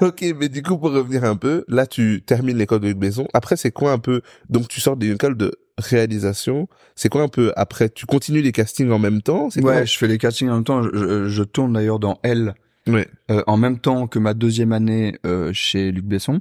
[0.00, 3.26] Ok, mais du coup, pour revenir un peu, là, tu termines l'école de Besson.
[3.32, 6.68] Après, c'est quoi un peu, donc tu sors d'une école de réalisation.
[6.94, 7.88] C'est quoi un peu après?
[7.88, 9.48] Tu continues les castings en même temps?
[9.56, 9.84] Ouais, quoi?
[9.84, 10.82] je fais les castings en même temps.
[10.82, 12.54] Je, je- je tourne d'ailleurs dans Elle
[12.86, 13.08] Ouais.
[13.30, 16.40] euh, en même temps que ma deuxième année euh, chez Luc Besson.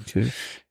[0.00, 0.22] Ok.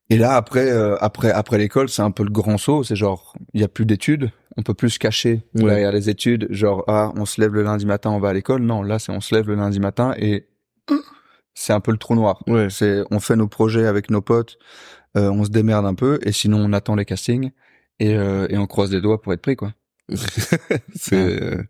[0.10, 2.84] Et là, après, euh, après, après l'école, c'est un peu le grand saut.
[2.84, 4.32] C'est genre, il y a plus d'études.
[4.56, 5.64] On peut plus se cacher Ouais.
[5.66, 6.48] derrière les études.
[6.50, 8.62] Genre, ah, on se lève le lundi matin, on va à l'école.
[8.62, 10.48] Non, là, c'est on se lève le lundi matin et
[11.54, 12.42] c'est un peu le trou noir.
[12.48, 12.70] Ouais.
[12.70, 14.58] C'est on fait nos projets avec nos potes,
[15.18, 17.52] euh, on se démerde un peu et sinon on attend les castings
[18.00, 19.74] et, euh, et on croise les doigts pour être pris quoi.
[20.96, 21.64] c'est euh,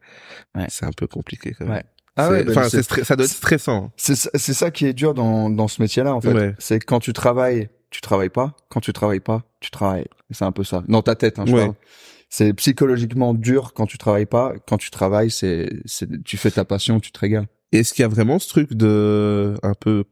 [0.55, 0.65] Ouais.
[0.69, 1.83] c'est un peu compliqué quand même.
[2.17, 2.23] Ouais.
[2.23, 3.91] Ah C'est- bah, enfin, ça doit être stressant.
[3.97, 6.33] C'est ça- c'est ça qui est dur dans dans ce métier-là en fait.
[6.33, 6.55] Ouais.
[6.59, 8.55] C'est quand tu travailles, tu travailles pas.
[8.69, 10.07] Quand tu travailles pas, tu travailles.
[10.31, 10.83] C'est un peu ça.
[10.87, 11.61] Dans ta tête, hein, je Ouais.
[11.65, 11.75] parle.
[12.29, 14.53] C'est psychologiquement dur quand tu travailles pas.
[14.67, 17.47] Quand tu travailles, c'est c'est tu fais ta passion, tu te régales.
[17.71, 20.03] Est-ce qu'il y a vraiment ce truc de un peu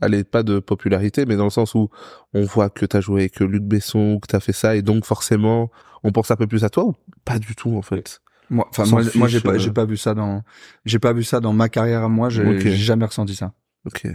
[0.00, 1.88] allez pas de popularité mais dans le sens où
[2.34, 5.70] on voit que t'as joué avec Luc Besson que t'as fait ça et donc forcément
[6.02, 8.20] on pense un peu plus à toi ou pas du tout en fait?
[8.50, 9.58] Moi, enfin moi, moi j'ai pas euh.
[9.58, 10.42] j'ai pas vu ça dans
[10.84, 12.28] j'ai pas vu ça dans ma carrière à moi.
[12.28, 12.60] J'ai Ok.
[12.60, 13.52] j'ai jamais ressenti ça.
[13.86, 14.06] ok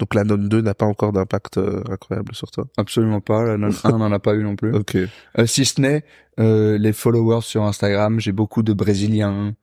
[0.00, 2.66] donc la non 2 n'a pas encore d'impact euh, incroyable sur toi?
[2.76, 3.44] Absolument pas.
[3.44, 4.74] La non 1 n'en a pas eu non plus.
[4.74, 4.96] ok
[5.38, 6.04] Euh, si ce n'est
[6.40, 9.54] euh, les followers sur Instagram, j'ai beaucoup de Brésiliens,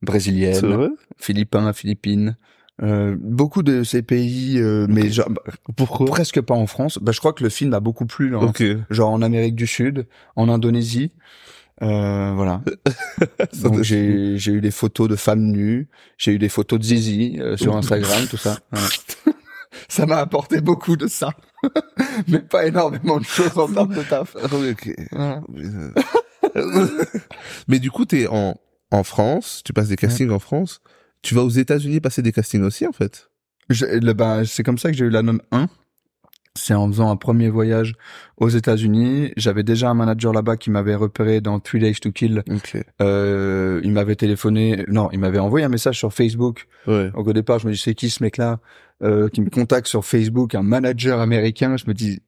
[0.00, 2.36] Brésiliennes, Philippins, Philippines,
[2.82, 5.42] euh, beaucoup de ces pays, euh, mais genre, bah,
[5.76, 6.06] pourquoi?
[6.06, 6.98] presque pas en France.
[7.00, 10.06] Bah, je crois que le film a beaucoup plu, ok genre en Amérique du Sud,
[10.34, 11.12] en Indonésie.
[11.82, 12.62] Euh, voilà.
[13.62, 17.36] Donc j'ai j'ai eu des photos de femmes nues, j'ai eu des photos de zizi
[17.40, 18.58] euh, sur Instagram, tout ça.
[19.88, 21.30] Ça m'a apporté beaucoup de ça,
[22.28, 24.36] mais pas énormément de choses en termes de taf.
[27.68, 28.54] Mais du coup t'es en
[28.90, 30.80] en France tu passes des castings en France.
[31.22, 33.30] Tu vas aux États-Unis passer des castings aussi en fait?
[33.70, 35.68] Je- le- ben, c'est comme ça que j'ai eu la non 1.
[36.56, 37.94] C'est en faisant un premier voyage
[38.36, 39.32] aux États-Unis.
[39.36, 42.44] J'avais déjà un manager là-bas qui m'avait repéré dans Three Days to Kill.
[43.02, 46.68] Euh, il m'avait téléphoné, non, il m'avait envoyé un message sur Facebook.
[46.86, 48.60] ouais Donc au départ, je me dis c'est qui ce mec-là
[49.02, 51.76] euh, qui me contacte sur Facebook, un manager américain.
[51.76, 52.20] Je me dis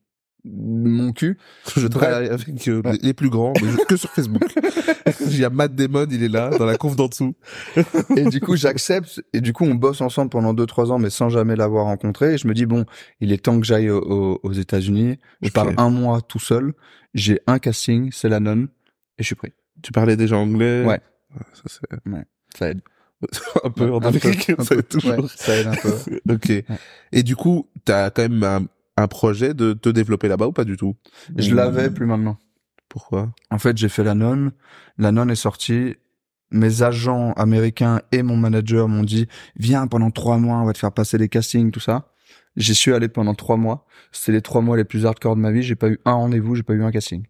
[0.48, 1.38] mon cul.
[1.76, 4.42] Je travaille avec euh, les- les plus grands, mais je- que sur Facebook.
[5.26, 7.34] Il y a Matt Damon, il est là, dans la conf d'en dessous.
[8.16, 9.20] Et du coup, j'accepte.
[9.32, 12.34] Et du coup, on bosse ensemble pendant deux trois ans, mais sans jamais l'avoir rencontré.
[12.34, 12.84] Et je me dis bon,
[13.20, 15.18] il est temps que j'aille au- au- aux États-Unis.
[15.42, 15.54] Je Ok.
[15.54, 16.72] pars un mois tout seul.
[17.14, 18.68] J'ai un casting, c'est la nonne,
[19.18, 19.52] et je suis pris.
[19.82, 20.84] Tu parlais déjà anglais.
[20.84, 21.00] Ouais.
[21.52, 22.80] Ça, c'est Ça aide.
[23.64, 25.18] un peu en Amérique, ça aide toujours.
[25.18, 25.94] Ouais, ça aide un peu.
[26.34, 26.64] ok.
[27.12, 30.64] Et du coup, t'as quand même un, un projet de te développer là-bas ou pas
[30.64, 30.96] du tout?
[31.36, 32.38] Je l'avais plus maintenant.
[32.88, 33.32] Pourquoi?
[33.50, 34.52] En fait, j'ai fait la nonne.
[34.98, 35.96] La nonne est sortie.
[36.50, 40.78] Mes agents américains et mon manager m'ont dit, viens pendant trois mois, on va te
[40.78, 42.12] faire passer des castings, tout ça.
[42.56, 43.84] J'y suis allé pendant trois mois.
[44.12, 45.62] C'était les trois mois les plus hardcore de ma vie.
[45.62, 47.26] J'ai pas eu un rendez-vous, j'ai pas eu un casting.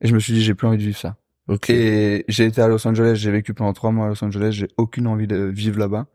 [0.00, 1.16] Et je me suis dit, j'ai plus envie de vivre ça.
[1.48, 1.70] Ok.
[1.70, 4.68] Et j'ai été à Los Angeles, j'ai vécu pendant trois mois à Los Angeles, j'ai
[4.76, 6.06] aucune envie de vivre là-bas.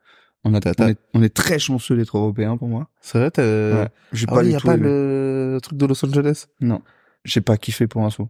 [0.43, 2.89] On, a, est, on est très chanceux d'être européens pour moi.
[3.01, 3.43] C'est vrai, t'as...
[3.43, 3.87] Ouais.
[4.13, 4.83] J'ai Ah pas oui, du y a pas aimé.
[4.87, 6.45] le truc de Los Angeles?
[6.61, 6.81] Non.
[7.25, 8.29] J'ai pas kiffé pour un saut.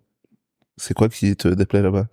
[0.78, 2.08] C'est quoi qui te déplaît là-bas?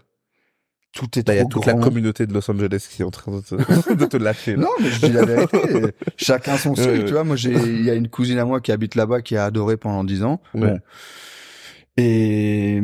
[0.93, 3.33] Tout est il y a toute la communauté de Los Angeles qui est en train
[3.33, 3.55] de te,
[3.95, 4.57] de te lâcher.
[4.57, 4.63] là.
[4.63, 5.87] Non, mais je dis la vérité.
[6.17, 7.05] Chacun son truc, Ouais.
[7.05, 7.25] tu vois.
[7.25, 9.77] Moi, j'ai, il y a une cousine à moi qui habite là-bas, qui a adoré
[9.77, 10.41] pendant dix ans.
[10.55, 10.61] Ouais.
[10.71, 10.79] Bon.
[11.97, 12.81] Et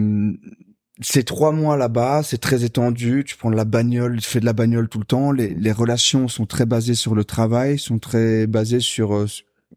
[1.00, 3.24] c'est trois mois là-bas, c'est très étendu.
[3.26, 5.32] Tu prends de la bagnole, tu fais de la bagnole tout le temps.
[5.32, 9.26] Les, les relations sont très basées sur le travail, sont très basées sur euh,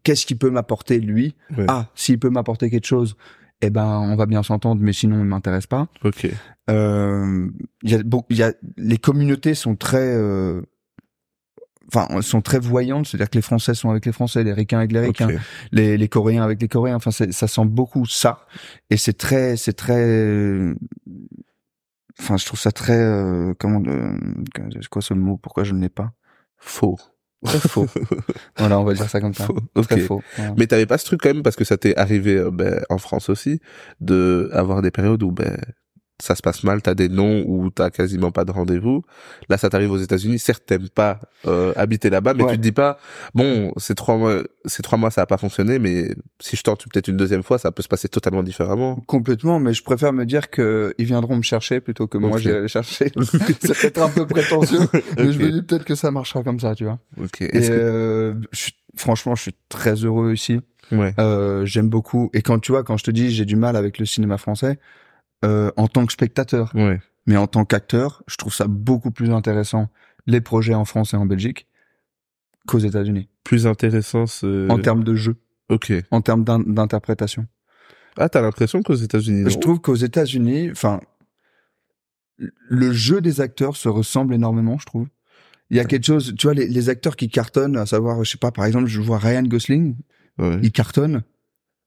[0.02, 1.34] qu'est-ce qu'il peut m'apporter lui.
[1.56, 1.64] Ouais.
[1.68, 3.16] Ah, s'il peut m'apporter quelque chose,
[3.60, 4.80] eh ben, on va bien s'entendre.
[4.82, 5.88] Mais sinon, il m'intéresse pas.
[6.04, 6.28] Ok.
[6.70, 7.48] Euh,
[7.82, 10.62] il y a il y a les communautés sont très euh,
[11.88, 14.92] enfin sont très voyantes c'est-à-dire que les Français sont avec les Français les Ricains avec
[14.92, 15.28] les Ricains
[15.72, 18.46] les, les Coréens avec les Coréens enfin ça sent beaucoup ça.
[18.90, 20.74] Et c'est très c'est très euh,
[22.18, 23.82] enfin je trouve ça très euh, comment
[24.72, 25.36] c'est quoi ce mot?
[25.36, 26.12] Pourquoi je ne l'ai pas?
[26.56, 26.98] Faux.
[27.44, 27.86] très faux.
[28.58, 29.46] Voilà on va dire ça comme ça.
[29.46, 29.82] Faux.
[29.82, 30.22] Très faux.
[30.36, 30.54] Voilà.
[30.56, 32.98] Mais t'avais pas ce truc quand même parce que ça t'est arrivé euh, ben, en
[32.98, 33.60] France aussi
[34.00, 35.56] de avoir des périodes où ben
[36.22, 39.02] ça se passe mal, t'as des noms où t'as quasiment pas de rendez-vous.
[39.48, 40.38] Là, ça t'arrive aux États-Unis.
[40.38, 42.52] Certes, t'aimes pas euh, habiter là-bas, mais Ouais.
[42.52, 42.98] tu te dis pas
[43.34, 46.84] bon, ces trois mois, ces trois mois, ça a pas fonctionné, mais si je tente
[46.92, 48.96] peut-être une deuxième fois, ça peut se passer totalement différemment.
[49.06, 52.62] Complètement, mais je préfère me dire que ils viendront me chercher plutôt que moi j'irai
[52.62, 53.10] les chercher.
[53.60, 54.78] c'est peut-être un peu prétentieux,
[55.18, 56.98] mais je me dis peut-être que ça marchera comme ça, tu vois.
[57.20, 57.40] Ok.
[57.42, 60.60] Et que- euh, je suis- franchement, je suis très heureux ici.
[60.92, 61.12] Ouais.
[61.18, 62.30] Euh, J'aime beaucoup.
[62.34, 64.78] Et quand tu vois, quand je te dis j'ai du mal avec le cinéma français,
[65.44, 67.00] euh, en tant que spectateur, Ouais.
[67.26, 69.88] mais en tant qu'acteur, je trouve ça beaucoup plus intéressant
[70.26, 71.66] les projets en France et en Belgique
[72.66, 74.68] qu'aux États-Unis Plus intéressant, ce...
[74.70, 75.36] en termes de jeu,
[75.68, 75.92] Ok.
[76.10, 77.46] en termes d'in- d'interprétation.
[78.16, 81.00] Ah, t'as l'impression qu'aux États-Unis, Je trouve qu'aux États-Unis, enfin,
[82.38, 85.08] le jeu des acteurs se ressemble énormément, je trouve.
[85.70, 88.30] Il y a quelque chose, tu vois, les, les acteurs qui cartonnent, à savoir, je
[88.30, 89.96] sais pas, par exemple, je vois Ryan Gosling,
[90.38, 90.58] Ouais.
[90.62, 91.22] il cartonne.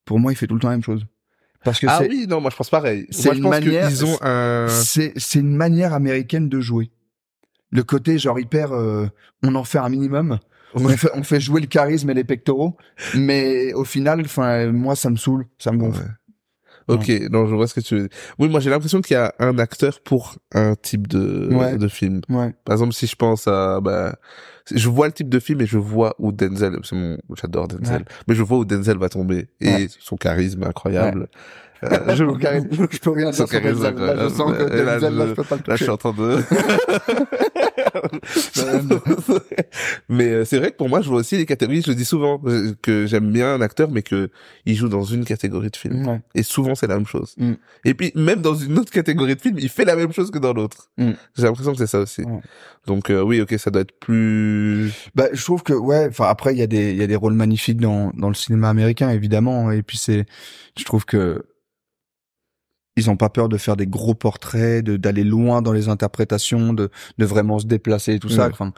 [0.06, 1.06] Pour moi, il fait tout le temps la même chose.
[1.68, 3.08] Parce que Ah c'est, oui, non, moi je pense pareil.
[3.12, 4.68] c'est une manière- qu'ils ont un.
[4.70, 6.92] c'est, c'est une manière américaine de jouer.
[7.72, 9.08] Le côté, genre, hyper, euh,
[9.44, 10.40] on en fait un minimum.
[10.74, 12.78] On fait, on fait jouer le charisme et les pectoraux,
[13.16, 16.04] mais au final, enfin, moi, ça me saoule, ça me gonfle.
[16.88, 18.10] Ok, non, je vois ce que tu veux dire.
[18.40, 21.78] Oui, moi j'ai l'impression qu'il y a un acteur pour un type de Ouais.
[21.78, 22.22] de film.
[22.30, 22.54] Ouais.
[22.64, 24.16] Par exemple, si je pense à, bah,
[24.74, 28.06] je vois le type de film et je vois où Denzel, c'est mon, j'adore Denzel,
[28.28, 31.28] mais je vois où Denzel va tomber et son charisme incroyable.
[31.84, 32.24] Euh, je,
[32.92, 33.84] je peux rien Son dire sur charisme.
[33.84, 35.84] Là, je sens que là, Denzel, là, je- peux pas le Là, je toucher.
[35.84, 36.38] suis en train de.
[40.10, 41.82] mais euh, c'est vrai que pour moi, je vois aussi les catégories.
[41.82, 44.30] Je le dis souvent euh, que j'aime bien un acteur, mais que
[44.66, 46.08] il joue dans une catégorie de film.
[46.08, 46.22] Ouais.
[46.36, 47.36] Et souvent, c'est la même chose.
[47.38, 47.54] Mm.
[47.86, 50.40] Et puis, même dans une autre catégorie de film, il fait la même chose que
[50.40, 50.90] dans l'autre.
[50.98, 51.12] Mm.
[51.36, 52.22] J'ai l'impression que c'est ça aussi.
[52.22, 52.42] Ouais.
[52.86, 54.92] Donc, euh, oui, ok, ça doit être plus...
[55.16, 56.08] Bah, je trouve que ouais.
[56.10, 58.34] Enfin, après, il y a des il y a des rôles magnifiques dans dans le
[58.34, 59.72] cinéma américain, évidemment.
[59.72, 60.26] Et puis c'est,
[60.78, 61.44] je trouve que
[62.98, 66.90] ils ont pas peur de faire des gros portraits, d'aller loin dans les interprétations, de
[67.18, 68.50] de vraiment se déplacer et tout ça.
[68.50, 68.74] Enfin,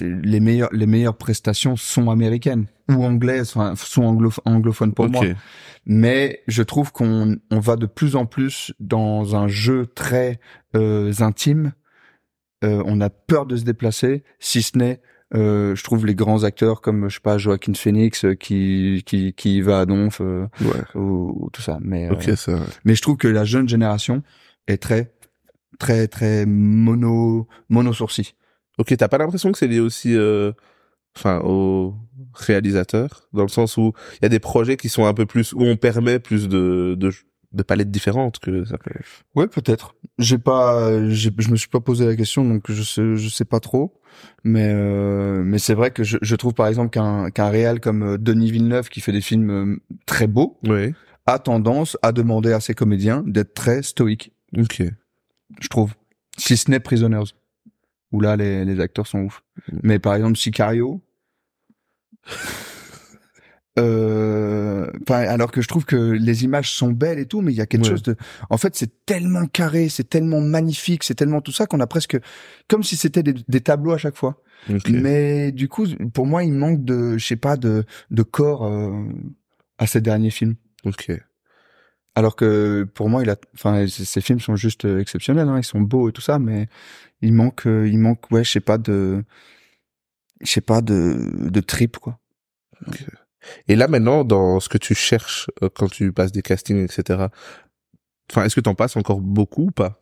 [0.00, 5.24] les meilleures les meilleures prestations sont américaines ou anglaises, enfin, sont anglo anglophones pour moi.
[5.86, 10.40] mais je trouve qu'on on va de plus en plus dans un jeu très
[10.74, 11.72] euh, intime.
[12.64, 15.00] Euh, on a peur de se déplacer, si ce n'est,
[15.34, 19.32] euh, je trouve les grands acteurs comme je sais pas Joaquin Phoenix euh, qui qui
[19.32, 20.82] qui va à Donf euh, Ouais.
[21.00, 21.78] ou, ou tout ça.
[21.80, 22.54] Mais euh, Ok, ça.
[22.56, 22.64] va.
[22.84, 24.22] mais je trouve que la jeune génération
[24.68, 25.12] est très
[25.78, 28.26] très très mono mono sourcil.
[28.78, 30.52] Ok, t'as pas l'impression que c'est lié aussi, euh,
[31.16, 31.94] enfin, au
[32.34, 35.52] réalisateur, dans le sens où il y a des projets qui sont un peu plus,
[35.54, 37.10] où on permet plus de, de,
[37.52, 38.90] de palettes différentes que ça peut.
[39.34, 39.94] Ouais, peut-être.
[40.18, 43.44] J'ai pas, j'ai- je me suis pas posé la question, donc je sais, je sais
[43.46, 43.95] pas trop.
[44.44, 48.02] Mais euh, mais c'est vrai que je, je trouve par exemple qu'un qu'un réal comme
[48.02, 49.76] euh, Denis Villeneuve qui fait des films euh,
[50.06, 50.94] très beaux Oui.
[51.26, 54.32] a tendance à demander à ses comédiens d'être très stoïques.
[54.56, 54.82] Ok.
[55.60, 55.94] Je trouve.
[56.38, 57.32] Si ce n'est Prisoners,
[58.12, 59.42] où là les les acteurs sont ouf.
[59.72, 59.78] Mm.
[59.82, 61.00] Mais par exemple Sicario.
[63.78, 67.60] Euh, alors que je trouve que les images sont belles et tout, mais il y
[67.60, 67.90] a quelque Ouais.
[67.90, 68.16] chose de,
[68.48, 72.18] en fait, c'est tellement carré, c'est tellement magnifique, c'est tellement tout ça qu'on a presque,
[72.68, 74.42] comme si c'était des, des tableaux à chaque fois.
[74.88, 79.04] Mais du coup, pour moi, il manque de, je sais pas, de, de corps euh,
[79.76, 80.54] à ces derniers films.
[80.84, 81.12] Ok.
[82.14, 85.64] Alors que pour moi, il a, enfin, ces films sont juste euh, exceptionnels, hein, ils
[85.64, 86.66] sont beaux et tout ça, mais
[87.20, 89.22] il manque, euh, il manque, ouais, je sais pas de,
[90.40, 92.18] je sais pas de, de trip quoi.
[93.68, 97.26] Et là, maintenant, dans ce que tu cherches euh, quand tu passes des castings, etc.,
[98.30, 100.00] enfin, est-ce que t'en passes encore beaucoup ou pas?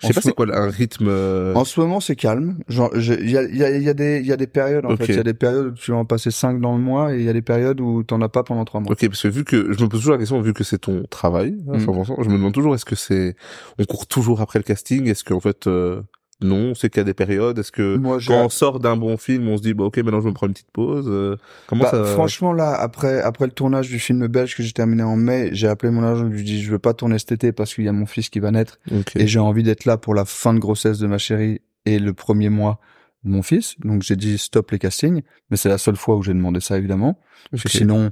[0.00, 2.58] Je sais pas ce- c'est quoi un rythme, euh, En ce moment, c'est calme.
[2.68, 4.96] Genre, il y a, y, a, y a des, il y a des périodes en
[4.96, 5.04] fait.
[5.08, 7.18] Il y a des périodes où tu vas en passer cinq dans le mois et
[7.18, 8.90] il y a des périodes où t'en as pas pendant trois mois.
[8.92, 11.02] Ok, parce que vu que je me pose toujours la question, vu que c'est ton
[11.10, 11.84] travail, hein, Mm.
[11.84, 13.36] 100%, je me demande toujours est-ce que c'est,
[13.78, 16.00] on court toujours après le casting, est-ce qu'en fait, euh,
[16.42, 19.16] non, c'est qu'il y a des périodes, est-ce que Moi, quand on sort d'un bon
[19.16, 21.82] film, on se dit, bah ok, maintenant je me prends une petite pause, euh, comment
[21.84, 25.16] Bah, ça Franchement, là, après, après le tournage du film belge que j'ai terminé en
[25.16, 27.74] mai, j'ai appelé mon agent, je lui dit, je veux pas tourner cet été parce
[27.74, 28.78] qu'il y a mon fils qui va naître
[29.16, 32.12] et j'ai envie d'être là pour la fin de grossesse de ma chérie et le
[32.12, 32.80] premier mois
[33.24, 33.74] de mon fils.
[33.80, 35.22] Donc, j'ai dit stop les castings.
[35.50, 37.18] Mais c'est la seule fois où j'ai demandé ça, évidemment.
[37.50, 37.72] Parce que Ok.
[37.72, 38.10] sinon,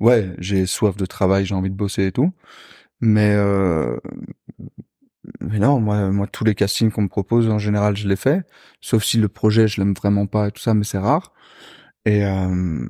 [0.00, 2.32] ouais, j'ai soif de travail, j'ai envie de bosser et tout.
[3.00, 3.96] Mais, euh,
[5.40, 8.42] mais non, moi, moi, tous les castings qu'on me propose, en général, je les fais.
[8.80, 11.32] Sauf si le projet, je l'aime vraiment pas et tout ça, mais c'est rare.
[12.04, 12.86] Et, euh,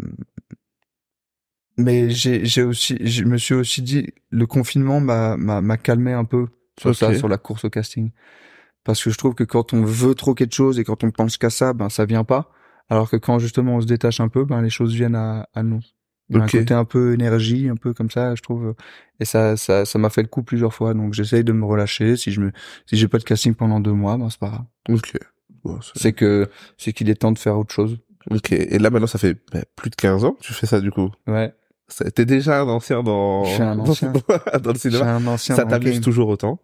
[1.76, 6.12] mais j'ai, j'ai aussi, je me suis aussi dit, le confinement m'a, m'a, m'a calmé
[6.12, 6.48] un peu
[6.78, 8.10] sur ça, sur la course au casting.
[8.84, 11.36] Parce que je trouve que quand on veut trop quelque chose et quand on pense
[11.36, 12.50] qu'à ça, ben, ça vient pas.
[12.88, 15.62] Alors que quand justement on se détache un peu, ben, les choses viennent à, à
[15.62, 15.80] nous.
[16.30, 16.54] Il y a Ok.
[16.54, 18.74] un côté un peu énergie, un peu comme ça, je trouve.
[19.18, 20.92] Et ça, ça, ça m'a fait le coup plusieurs fois.
[20.94, 22.16] Donc j'essaye de me relâcher.
[22.16, 22.52] Si je me,
[22.86, 24.64] si j'ai pas de casting pendant deux mois, ben c'est pas grave.
[24.90, 25.12] Ok.
[25.64, 27.98] Bon, c'est- que, c'est qu'il est temps de faire autre chose.
[28.30, 28.52] ok.
[28.52, 30.90] Et là maintenant, ça fait bah, plus de 15 ans que tu fais ça du
[30.90, 31.10] coup.
[31.26, 31.52] Ouais.
[32.14, 34.12] T'es déjà un ancien dans, Je suis un ancien.
[34.62, 35.14] dans le cinéma.
[35.14, 36.60] un ancien Ça t'amuse toujours autant?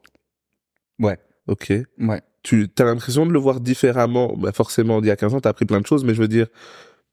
[0.99, 1.19] Ouais.
[1.47, 1.73] Ok.
[1.99, 2.23] Ouais.
[2.43, 4.35] tu as l'impression de le voir différemment?
[4.37, 6.29] Bah forcément, il y a 15 ans, t'as appris plein de choses, mais je veux
[6.29, 6.47] dire,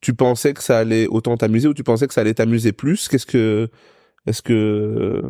[0.01, 3.07] tu pensais que ça allait autant t'amuser ou tu pensais que ça allait t'amuser plus?
[3.07, 3.69] Qu'est-ce que,
[4.25, 5.21] est-ce que,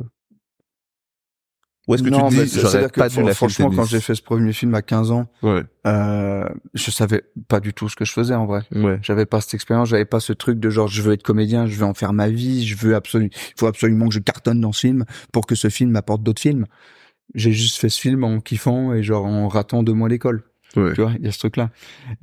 [1.88, 4.14] ou est-ce que non, tu te dis, j'aurais pas dû la franchement, quand j'ai fait
[4.16, 8.06] ce premier film à 15 ans, Ouais, euh, je savais pas du tout ce que
[8.06, 8.62] je faisais en vrai.
[8.72, 11.66] ouais, J'avais pas cette expérience, j'avais pas ce truc de genre je veux être comédien,
[11.66, 14.62] je veux en faire ma vie, je veux absolument, il faut absolument que je cartonne
[14.62, 16.66] dans ce film pour que ce film m'apporte d'autres films.
[17.34, 20.44] J'ai juste fait ce film en kiffant et genre en ratant deux mois l'école.
[20.76, 20.94] Ouais.
[20.94, 21.70] Tu vois, il y a ce truc-là.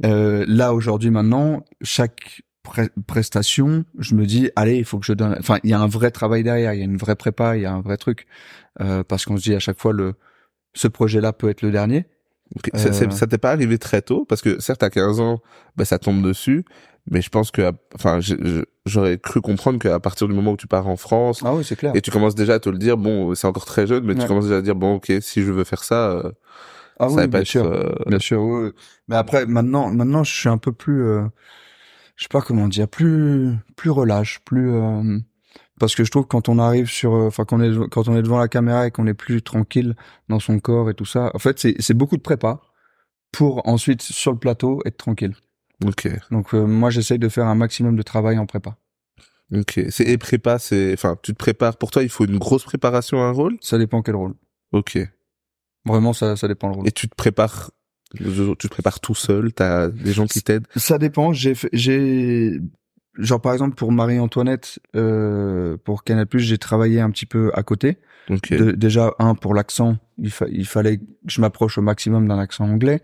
[0.04, 5.12] Euh, là aujourd'hui maintenant, chaque pre- prestation, je me dis allez, il faut que je
[5.12, 5.36] donne.
[5.38, 7.62] Enfin, il y a un vrai travail derrière, il y a une vraie prépa, il
[7.62, 8.26] y a un vrai truc
[8.80, 10.14] euh, parce qu'on se dit à chaque fois le
[10.74, 12.06] ce projet-là peut être le dernier.
[12.74, 13.10] Ça- Euh.
[13.10, 14.24] Ça t'est pas arrivé très tôt?
[14.26, 15.40] Parce que certes à 15 ans,
[15.76, 16.64] bah, ça tombe dessus,
[17.10, 18.20] mais je pense que, enfin,
[18.86, 21.76] j'aurais cru comprendre qu'à partir du moment où tu pars en France Ah oui, c'est
[21.76, 21.92] clair.
[21.94, 24.26] et tu commences déjà à te le dire, bon, c'est encore très jeune, mais tu
[24.26, 26.32] commences déjà à dire, bon, ok, si je veux faire ça, euh,
[26.98, 27.48] Ah ça oui, va pas bien être.
[27.48, 27.66] sûr.
[27.66, 28.70] euh, Bien sûr, oui.
[29.08, 31.24] Mais après, maintenant, maintenant, je suis un peu plus, euh,
[32.16, 35.18] je sais pas comment dire, plus, plus relâche, plus, euh,
[35.80, 38.08] parce que je trouve que quand on arrive sur, euh, enfin, quand on est, quand
[38.08, 39.96] on est devant la caméra et qu'on est plus tranquille
[40.28, 42.60] dans son corps et tout ça, en fait, c'est, c'est beaucoup de prépa
[43.32, 45.36] pour ensuite, sur le plateau, être tranquille.
[45.84, 48.76] Ok, Donc, euh, moi, j'essaye de faire un maximum de travail en prépa.
[49.54, 49.80] ok.
[49.90, 51.76] C'est et prépa, c'est, enfin, tu te prépares.
[51.76, 53.56] Pour toi, il faut une grosse préparation à un rôle?
[53.60, 54.34] Ça dépend quel rôle.
[54.72, 54.98] Ok.
[55.88, 56.88] Vraiment, ça, ça dépend le rôle.
[56.88, 57.70] Et tu te prépares,
[58.14, 59.52] tu te prépares tout seul.
[59.52, 60.66] T'as des gens qui t'aident?
[60.76, 61.32] Ça dépend.
[61.32, 62.60] J'ai, fait- j'ai,
[63.18, 67.98] genre par exemple pour Marie-Antoinette, euh, pour Canal+, j'ai travaillé un petit peu à côté.
[68.30, 68.52] Ok.
[68.52, 72.38] De- déjà un pour l'accent, il, fa- il fallait que je m'approche au maximum d'un
[72.38, 73.02] accent anglais.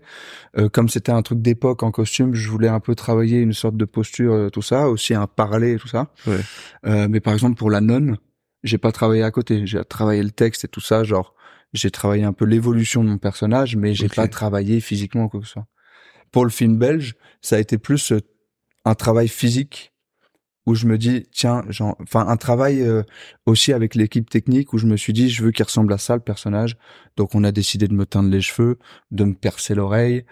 [0.57, 3.75] Euh, comme c'était un truc d'époque en costume, je voulais un peu travailler une sorte
[3.75, 6.11] de posture, euh, tout ça, aussi un parler tout ça.
[6.27, 6.37] Ouais.
[6.85, 8.17] Euh, mais par exemple pour la nonne,
[8.63, 9.65] j'ai pas travaillé à côté.
[9.65, 11.33] J'ai travaillé le texte et tout ça, genre
[11.75, 14.15] j'ai travaillé un peu l'évolution de mon personnage, mais j'ai Ok.
[14.15, 15.67] pas travaillé physiquement quoi que ce soit.
[16.31, 18.19] Pour le film belge, ça a été plus euh,
[18.85, 19.91] un travail physique
[20.67, 23.03] où je me dis tiens, genre, enfin un travail euh,
[23.45, 26.15] aussi avec l'équipe technique où je me suis dit je veux qu'il ressemble à ça
[26.15, 26.75] le personnage.
[27.17, 28.79] Donc on a décidé de me teindre les cheveux,
[29.11, 30.25] de me percer l'oreille,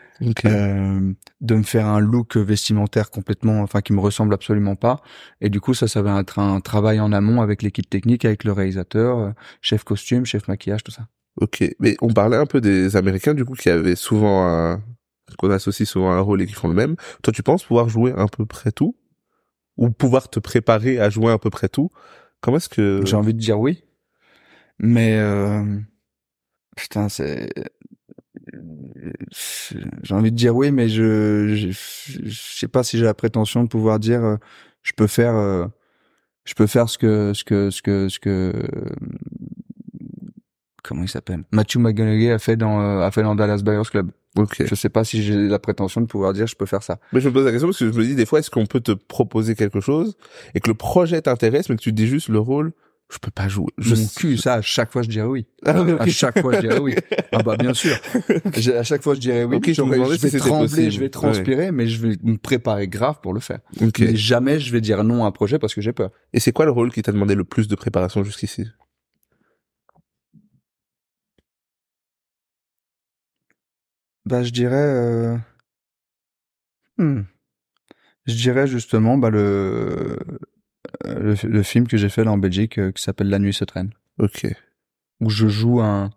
[0.45, 5.01] euh, de me faire un look vestimentaire complètement, enfin qui me ressemble absolument pas.
[5.41, 8.43] Et du coup ça, ça va être un travail en amont avec l'équipe technique, avec
[8.43, 11.07] le réalisateur, euh, chef costume, chef maquillage, tout ça.
[11.41, 14.83] Ok, mais on parlait un peu des Américains du coup qui avaient souvent un
[15.37, 16.95] qu'on associe souvent un rôle et qui font le même.
[17.23, 18.95] Toi, tu penses pouvoir jouer à peu près tout?
[19.77, 21.89] Ou pouvoir te préparer à jouer à peu près tout?
[22.41, 23.83] Comment est-ce que J'ai envie de dire oui,
[24.77, 25.63] mais euh,
[26.75, 27.49] putain c'est
[30.03, 33.63] j'ai envie de dire oui, mais je je, je sais pas si j'ai la prétention
[33.63, 34.37] de pouvoir dire euh,
[34.81, 35.65] je peux faire euh,
[36.45, 38.53] je peux faire ce que ce que ce que ce que
[40.83, 44.11] comment il s'appelle Matthew McConaughey a fait dans euh, a fait dans Dallas Buyers Club.
[44.35, 44.63] Ok.
[44.65, 46.99] Je sais pas si j'ai la prétention de pouvoir dire je peux faire ça.
[47.11, 48.65] Mais je me pose la question parce que je me dis des fois est-ce qu'on
[48.65, 50.15] peut te proposer quelque chose
[50.55, 52.73] et que le projet t'intéresse mais que tu dis juste le rôle
[53.11, 53.67] je peux pas jouer.
[53.77, 55.45] Je Mon cul, ça à chaque fois je dirais oui.
[55.65, 55.75] Ah.
[55.99, 56.95] À chaque fois, je dirais oui.
[57.31, 57.95] Ah bah bien sûr.
[58.75, 59.57] À chaque fois, je dirais oui.
[59.57, 60.91] Ok, je vais si trembler, possible.
[60.91, 63.59] je vais transpirer, mais je vais me préparer grave pour le faire.
[63.81, 63.99] Ok.
[63.99, 66.09] Mais jamais je vais dire non à un projet parce que j'ai peur.
[66.33, 68.65] Et c'est quoi le rôle qui t'a demandé le plus de préparation jusqu'ici?
[74.25, 75.37] Bah je dirais, euh...
[76.97, 77.21] hmm.
[78.25, 80.17] je dirais justement bah le
[81.05, 83.63] le, le film que j'ai fait là en Belgique euh, qui s'appelle La nuit se
[83.65, 84.45] traîne, Ok.
[85.21, 86.09] où je joue un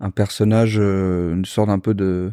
[0.00, 2.32] un personnage, euh, une sorte un peu de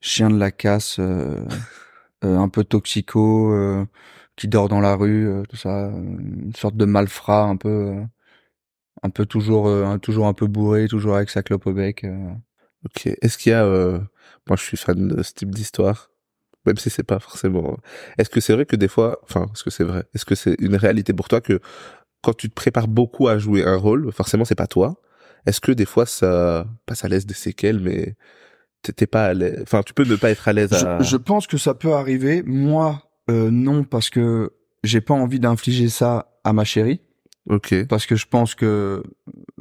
[0.00, 1.44] chien de la casse, euh,
[2.24, 3.86] euh, un peu toxico, euh,
[4.36, 7.68] qui dort dans la rue, euh, tout ça, euh, une sorte de malfrat un peu,
[7.68, 8.04] euh,
[9.02, 12.04] un peu toujours, euh, toujours un peu bourré, toujours avec sa clope au bec.
[12.04, 12.32] euh.
[12.86, 13.06] Ok.
[13.22, 14.00] Est-ce qu'il y a, euh,
[14.48, 16.10] moi je suis fan de ce type d'histoire,
[16.64, 17.78] même si c'est pas forcément.
[18.18, 20.04] Est-ce que c'est vrai que des fois, enfin, est-ce que c'est vrai?
[20.14, 21.60] Est-ce que c'est une réalité pour toi que
[22.22, 24.96] quand tu te prépares beaucoup à jouer un rôle, forcément c'est pas toi.
[25.46, 28.16] Est-ce que des fois ça, pas ça laisse des séquelles, mais
[28.82, 29.60] t'es pas à l'aise.
[29.62, 30.98] Enfin, tu peux ne pas être à l'aise à.
[31.00, 32.42] Je, je pense que ça peut arriver.
[32.44, 34.52] Moi, euh, non, parce que
[34.84, 37.00] j'ai pas envie d'infliger ça à ma chérie.
[37.48, 37.86] Ok.
[37.88, 39.02] Parce que je pense que,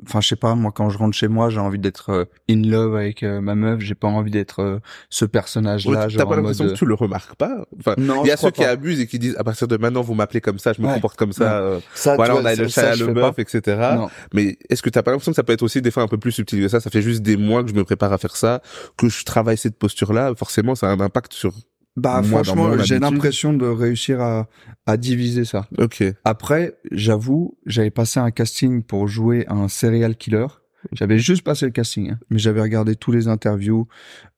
[0.08, 2.63] enfin, je sais pas, moi, quand je rentre chez moi, j'ai envie d'être euh, in
[2.67, 3.80] love avec euh, ma meuf.
[3.82, 4.80] J'ai pas envie d'être euh,
[5.12, 6.74] ce personnage-là, Ouais, T'as pas l'impression mode.
[6.74, 7.65] que tu le remarques pas?
[7.80, 8.69] Enfin, Non, il y a ceux qui pas.
[8.69, 10.93] abusent et qui disent à partir de maintenant vous m'appelez comme ça, je me Ouais.
[10.95, 11.60] comporte comme ça.
[11.60, 13.34] euh, Ça, voilà, on a le chat, le pas.
[13.38, 13.62] etc.
[13.95, 14.10] Non.
[14.34, 16.17] Mais est-ce que t'as pas l'impression que ça peut être aussi des fois un peu
[16.17, 16.80] plus subtil que ça?
[16.80, 18.62] Ça fait juste des mois que je me prépare à faire ça,
[18.98, 20.34] que je travaille cette posture-là.
[20.36, 21.54] Forcément, ça a un impact sur.
[21.95, 24.47] Bah, Moi, franchement, j'ai l'impression de réussir à,
[24.86, 25.67] à diviser ça.
[25.77, 26.03] Ok.
[26.25, 30.47] Après, j'avoue, j'avais passé un casting pour jouer un serial killer.
[30.91, 33.88] J'avais juste passé le casting, hein, mais j'avais regardé tous les interviews,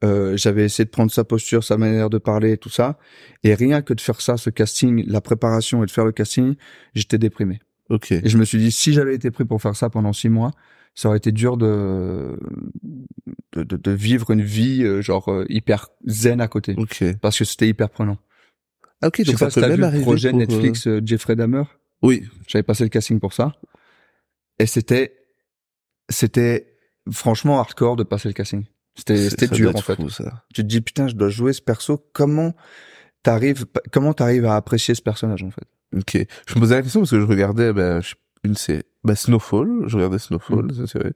[0.06, 2.98] euh, j'avais essayé de prendre sa posture, sa manière de parler, et tout ça.
[3.44, 6.56] Et rien que de faire ça, ce casting, la préparation et de faire le casting,
[6.94, 7.60] j'étais déprimé.
[7.90, 8.14] Ok.
[8.14, 10.52] Et je me suis dit, si j'avais été pris pour faire ça pendant six mois,
[11.00, 12.40] ça aurait été dur de
[13.54, 17.04] de, de, de vivre une vie euh, genre euh, hyper zen à côté, Ok.
[17.22, 18.18] parce que c'était hyper prenant.
[19.02, 19.18] Ah, ok.
[19.18, 21.64] Sais Donc ça peut même le projet pour, euh, Netflix euh, Jeffrey Dahmer.
[22.02, 22.24] Oui.
[22.48, 23.54] J'avais passé le casting pour ça.
[24.58, 25.16] Et c'était,
[26.10, 26.76] c'était
[27.12, 28.66] franchement hardcore de passer le casting.
[28.96, 29.96] C'était, c'était dur en fait.
[29.96, 30.44] fou, ça.
[30.54, 32.04] Tu te dis putain, je dois jouer ce perso.
[32.14, 32.56] Comment
[33.22, 35.68] t'arrives, comment t'arrives à apprécier ce personnage en fait?
[35.96, 36.26] Ok.
[36.48, 39.84] Je me posais la question parce que je regardais, ben, je- une c'est, ben, Snowfall.
[39.88, 40.86] Je regardais Snowfall, Mm.
[40.88, 41.12] c'est vrai.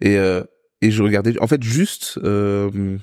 [0.00, 0.42] Et, euh,
[0.82, 2.96] et je regardais, en fait, juste, euh,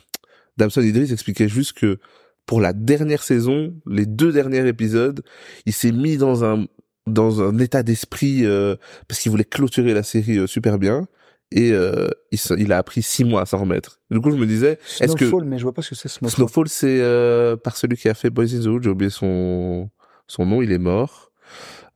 [0.58, 2.00] Damson Idris expliquait juste que
[2.46, 5.22] pour la dernière saison, les deux derniers épisodes,
[5.66, 6.66] il s'est mis dans un
[7.08, 8.76] dans un état d'esprit euh,
[9.08, 11.08] parce qu'il voulait clôturer la série euh, super bien
[11.52, 14.00] et euh, il, il a appris six mois à s'en remettre.
[14.12, 16.08] Du coup, je me disais, est-ce que Snowfall, mais je vois pas ce que c'est
[16.10, 16.36] Snowfall.
[16.36, 19.90] Snowfall, c'est euh, par celui qui a fait Boys in the Hood, j'ai oublié son
[20.28, 21.32] son nom, il est mort.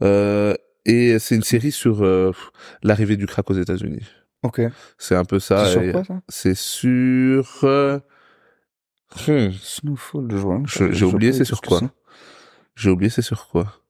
[0.04, 0.56] Euh,
[0.86, 2.32] et c'est une série sur euh,
[2.84, 4.06] l'arrivée du crack aux États-Unis.
[4.44, 4.62] Ok.
[4.98, 5.66] C'est un peu ça.
[5.66, 6.22] C'est sur quoi ça?
[6.30, 7.60] C'est sur.
[7.64, 8.00] euh,
[9.28, 10.62] hmm, Snowfall, je vois.
[10.66, 11.82] J'ai oublié, c'est ce sur quoi
[12.76, 13.82] J'ai oublié, c'est sur quoi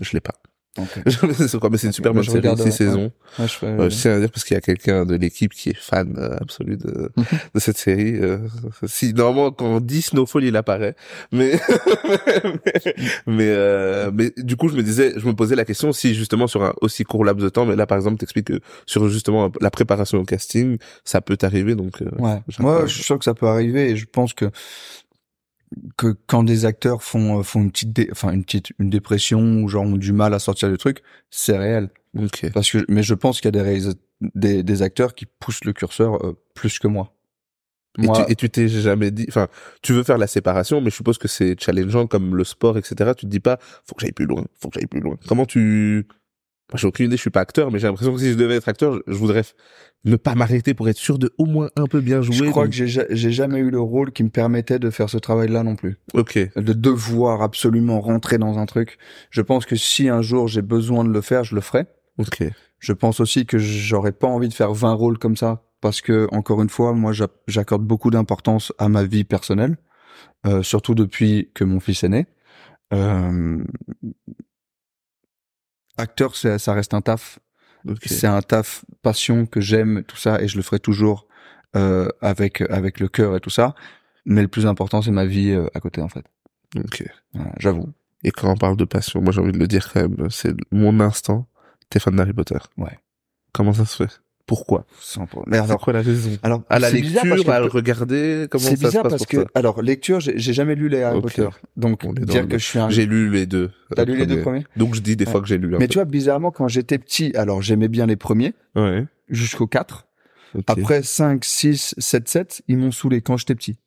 [0.00, 0.34] Je l'ai pas.
[0.76, 0.88] Ok.
[1.06, 2.70] J'ai oublié c'est quoi, mais c'est une super bonne série, six ouais.
[2.72, 3.12] saisons.
[3.38, 5.70] Ouais, je Euh, je tiens à dire parce qu'il y a quelqu'un de l'équipe qui
[5.70, 7.10] est fan euh, absolu de,
[7.54, 8.16] de cette série.
[8.16, 8.38] euh,
[8.84, 10.96] si normalement quand on dit Snowfall, il apparaît,
[11.30, 11.52] mais
[13.26, 16.46] mais euh, mais du coup je me disais, je me posais la question si justement
[16.46, 19.50] sur un aussi court laps de temps, mais là par exemple t'expliques que sur justement
[19.60, 22.02] la préparation au casting, ça peut t'arriver donc.
[22.18, 22.40] Ouais.
[22.58, 24.46] Moi, je suis sûr que ça peut arriver et je pense que
[25.96, 29.62] que quand des acteurs font euh, font une petite dé- enfin une petite une dépression
[29.62, 31.90] ou genre ont du mal à sortir du truc, c'est réel.
[32.18, 32.50] Ok.
[32.52, 33.90] Parce que mais je pense qu'il y a des
[34.34, 37.12] des des acteurs qui poussent le curseur euh, plus que moi.
[37.98, 39.46] Et Moi, tu- et tu t'es jamais dit, enfin,
[39.80, 43.14] tu veux faire la séparation, mais je suppose que c'est challengeant comme le sport, etc.
[43.16, 45.16] Tu te dis pas, faut que j'aille plus loin, faut que j'aille plus loin.
[45.28, 46.08] Comment tu,
[46.72, 48.56] moi, j'ai aucune idée, je suis pas acteur, mais j'ai l'impression que si je devais
[48.56, 49.42] être acteur, je, je voudrais
[50.04, 52.34] ne pas m'arrêter pour être sûr de au moins un peu bien jouer.
[52.36, 54.90] je crois donc- que j'ai ja- j'ai jamais eu le rôle qui me permettait de
[54.90, 55.98] faire ce travail-là non plus.
[56.14, 56.38] Ok.
[56.56, 58.98] de devoir absolument rentrer dans un truc.
[59.30, 61.86] Je pense que si un jour j'ai besoin de le faire, je le ferai.
[62.18, 62.42] Ok.
[62.78, 66.28] Je pense aussi que j'aurais pas envie de faire 20 rôles comme ça parce que
[66.32, 69.76] encore une fois, moi j'a- j'accorde beaucoup d'importance à ma vie personnelle,
[70.46, 72.26] euh, surtout depuis que mon fils est né.
[72.92, 73.64] Euh,
[75.96, 77.38] acteur, ça reste un taf.
[77.88, 78.02] Ok.
[78.06, 81.26] C'est un taf passion que j'aime tout ça et je le ferai toujours
[81.76, 83.74] euh, avec avec le cœur et tout ça.
[84.24, 86.24] Mais le plus important, c'est ma vie euh, à côté en fait.
[86.76, 87.04] Ok.
[87.34, 87.92] Voilà, J'avoue.
[88.22, 90.54] Et quand on parle de passion, moi j'ai envie de le dire quand même, c'est
[90.72, 91.46] mon instant.
[91.90, 92.58] T'es fan d'Harry Potter.
[92.78, 92.98] Ouais.
[93.52, 94.20] Comment ça se fait?
[94.46, 94.84] Pourquoi?
[95.00, 95.50] Sans problème.
[95.52, 96.30] Mais C'est alors, quoi la raison?
[96.42, 98.84] alors À la c'est bizarre lecture, parce à le que- regarder, comment ça C'est se
[98.84, 99.50] bizarre passe parce pour que, toi?
[99.54, 101.22] alors, lecture, j'ai jamais lu les Harry Ok.
[101.22, 101.48] Potter.
[101.76, 102.90] Donc, On dire le- que je suis un...
[102.90, 103.70] J'ai lu les deux.
[103.96, 104.64] T'as lu les deux premiers?
[104.76, 105.40] Donc je dis des fois Ouais.
[105.42, 105.92] que j'ai lu un Mais peu.
[105.92, 109.06] tu vois, bizarrement, quand j'étais petit, alors j'aimais bien les premiers, Ouais.
[109.30, 110.06] jusqu'au 4.
[110.54, 110.64] ok.
[110.66, 113.78] Après 5, 6, 7, 7, ils m'ont saoulé quand j'étais petit.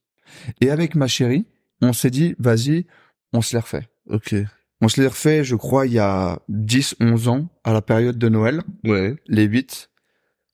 [0.60, 1.46] Et avec ma chérie,
[1.84, 2.88] on s'est dit, vas-y,
[3.32, 3.88] on se les refait.
[4.10, 4.34] Ok.
[4.82, 8.18] On se les refait, je crois, il y a 10, 11 ans, à la période
[8.18, 9.16] de Noël, Ouais.
[9.28, 9.87] les 8.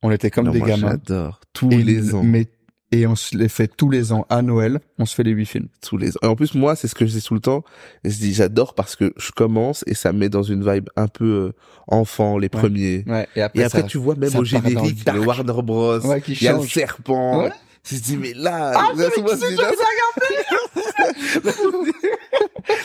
[0.03, 0.91] On était comme Non, des moi, gamins.
[0.91, 1.39] J'adore.
[1.53, 2.21] Tous Et les ans.
[2.23, 2.47] Mais,
[2.91, 5.45] et on se les fait tous les ans à Noël, on se fait les 8
[5.47, 5.67] films.
[5.81, 6.19] Tous les ans.
[6.21, 7.63] Et en plus, moi, c'est ce que je dis tout le temps.
[8.03, 10.89] Et je dis, j'adore parce que je commence et ça me met dans une vibe
[10.95, 11.51] un peu euh,
[11.87, 13.03] enfant, les premiers.
[13.07, 15.19] Ouais, et après, Et après, ça- tu vois, même au générique, le.
[15.21, 15.99] Warner Bros.
[16.05, 17.43] Ouais, Il y a le serpent.
[17.45, 17.51] Ouais.
[17.89, 19.09] Je dis, mais là, Ah, là,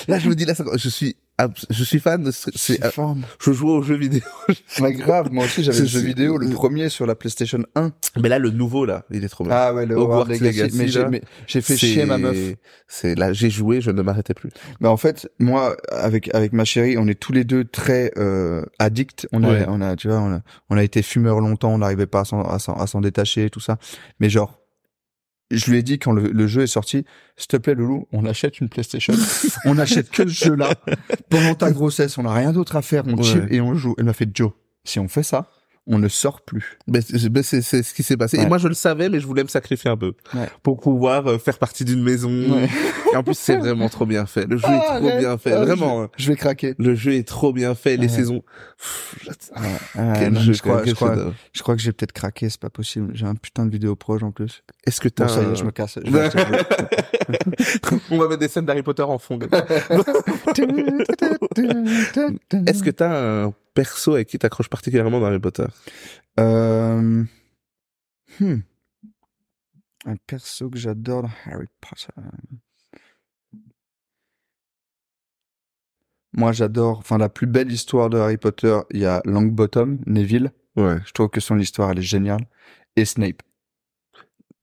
[0.08, 1.16] là, je me dis- là, je suis,
[1.70, 3.16] je suis fan de ce, c'est, fort.
[3.40, 4.22] je joue aux jeux vidéo.
[4.80, 7.92] Mais grave, moi aussi j'avais le jeu vidéo, le premier sur la PlayStation 1.
[8.20, 9.52] Mais là, le nouveau, là, il est trop bien.
[9.54, 10.76] Ah ouais, le Hogwarts Legacy.
[10.76, 10.88] Mais
[11.46, 12.36] j'ai, fait chier ma meuf.
[12.88, 14.50] C'est là, j'ai joué, je ne m'arrêtais plus.
[14.80, 18.64] Mais en fait, moi, avec avec ma chérie, on est tous les deux très euh,
[18.78, 19.28] addicts.
[19.32, 19.64] On a, Ouais.
[19.68, 22.24] on a, tu vois, on a, on a été fumeurs longtemps, on n'arrivait pas à
[22.24, 23.78] s'en, à s'en, détacher tout ça.
[24.20, 24.57] Mais genre,
[25.50, 27.04] je lui ai dit quand le, le jeu est sorti,
[27.36, 29.14] s'il te plaît, Loulou, on achète une PlayStation,
[29.64, 30.74] on achète que ce jeu-là.
[31.30, 33.22] Pendant ta grossesse, on n'a rien d'autre à faire, on Ouais.
[33.22, 33.94] chill et on joue.
[33.98, 34.52] Elle m'a fait Joe.
[34.84, 35.50] Si on fait ça,
[35.88, 36.78] on ne sort plus.
[36.86, 38.38] Mais c'est ce qui s'est passé.
[38.38, 40.12] Et moi, je le savais, mais je voulais me sacrifier un peu.
[40.34, 40.48] Ouais.
[40.62, 42.28] Pour pouvoir euh, faire partie d'une maison.
[42.30, 42.68] Ouais.
[43.12, 44.46] Et en plus, c'est vraiment trop bien fait.
[44.46, 45.18] Le jeu Ah, est trop arrête.
[45.18, 45.52] bien fait.
[45.52, 46.02] Ah, Vraiment.
[46.02, 46.10] hein.
[46.18, 46.74] Je, je vais craquer.
[46.78, 47.96] Le jeu est trop bien fait.
[47.96, 48.42] Les saisons.
[48.76, 51.16] Pff, Ah, Quel non, jeu, je crois, quel je crois,
[51.52, 53.10] je crois que j'ai peut-être craqué, c'est pas possible.
[53.14, 54.62] J'ai un putain de vidéo proche en plus.
[54.86, 55.98] Est-ce que t'as Bon, ça y un- est, je me casse.
[56.04, 56.10] Je
[58.10, 59.38] On va mettre des scènes d'Harry Potter en fond.
[62.66, 65.66] Est-ce que t'as un perso avec qui t'accroches particulièrement dans Harry Potter
[66.40, 67.22] Euh...
[68.40, 68.56] hmm.
[70.04, 72.12] Un perso que j'adore dans Harry Potter.
[76.32, 80.50] Moi, j'adore, enfin, la plus belle histoire de Harry Potter, il y a Longbottom, Neville.
[80.76, 80.96] Ouais.
[81.06, 82.46] Je trouve que son histoire, elle est géniale.
[82.96, 83.42] Et Snape.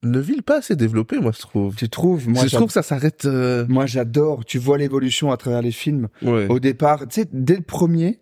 [0.04, 1.74] Neville pas assez développé, moi, je trouve.
[1.76, 2.28] Tu trouves?
[2.28, 3.24] Moi, je trouve que ça s'arrête.
[3.26, 4.44] euh, moi, j'adore.
[4.44, 6.10] Tu vois l'évolution à travers les films.
[6.22, 6.48] Ouais.
[6.50, 8.20] Au départ, tu sais, dès le premier,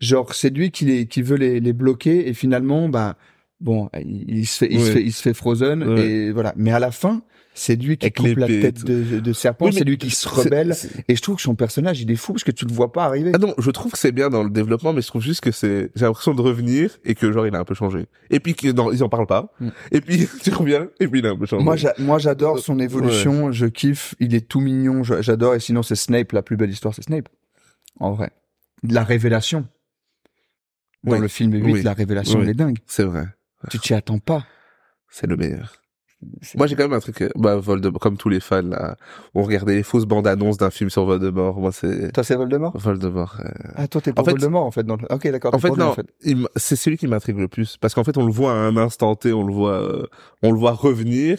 [0.00, 3.16] genre, c'est lui qui, les, qui veut les, les bloquer et finalement, bah,
[3.60, 4.84] bon, il, il se fait, il Ouais.
[4.84, 6.06] se fait, il se fait Frozen Ouais.
[6.06, 6.52] et voilà.
[6.56, 7.22] Mais à la fin,
[7.54, 10.28] c'est lui qui Avec coupe la tête de, de serpent, Oui, c'est lui qui se
[10.28, 10.76] rebelle.
[11.08, 13.04] Et je trouve que son personnage, il est fou parce que tu le vois pas
[13.04, 13.32] arriver.
[13.34, 15.50] Ah non, je trouve que c'est bien dans le développement, mais je trouve juste que
[15.50, 18.06] c'est, j'ai l'impression de revenir et que genre il a un peu changé.
[18.30, 19.52] Et puis que non, ils en parlent pas.
[19.58, 19.68] Mm.
[19.90, 21.64] Et puis tu reviens et puis il a un peu changé.
[21.64, 22.84] Moi, moi, j'adore son Ouais.
[22.84, 23.50] évolution.
[23.50, 24.14] Je kiffe.
[24.20, 25.02] Il est tout mignon.
[25.02, 25.56] J'adore.
[25.56, 26.30] Et sinon, c'est Snape.
[26.30, 27.28] La plus belle histoire, c'est Snape.
[27.98, 28.30] En vrai.
[28.88, 29.66] La révélation.
[31.04, 31.20] Dans Oui.
[31.20, 31.82] le film 8, Oui.
[31.82, 32.78] la révélation, elle est dingue.
[32.86, 33.26] c'est vrai,
[33.70, 34.44] Tu t'y attends pas.
[35.10, 35.74] c'est le meilleur.
[36.56, 38.96] Moi j'ai quand même un truc, euh, bah Voldemort, comme tous les fans là,
[39.34, 41.60] on regardait les fausses bandes annonces d'un film sur Voldemort.
[41.60, 42.76] Moi c'est Toi, c'est Voldemort?
[42.76, 43.36] Voldemort.
[43.38, 44.82] euh, Ah, toi, t'es fait- Voldemort, en fait.
[44.82, 45.06] Dans le...
[45.10, 45.54] Ok, d'accord.
[45.54, 46.06] En fait non, en fait.
[46.56, 49.14] c'est celui qui m'intrigue le plus parce qu'en fait on le voit à un instant
[49.14, 50.06] T, on le voit, euh,
[50.42, 51.38] on le voit revenir.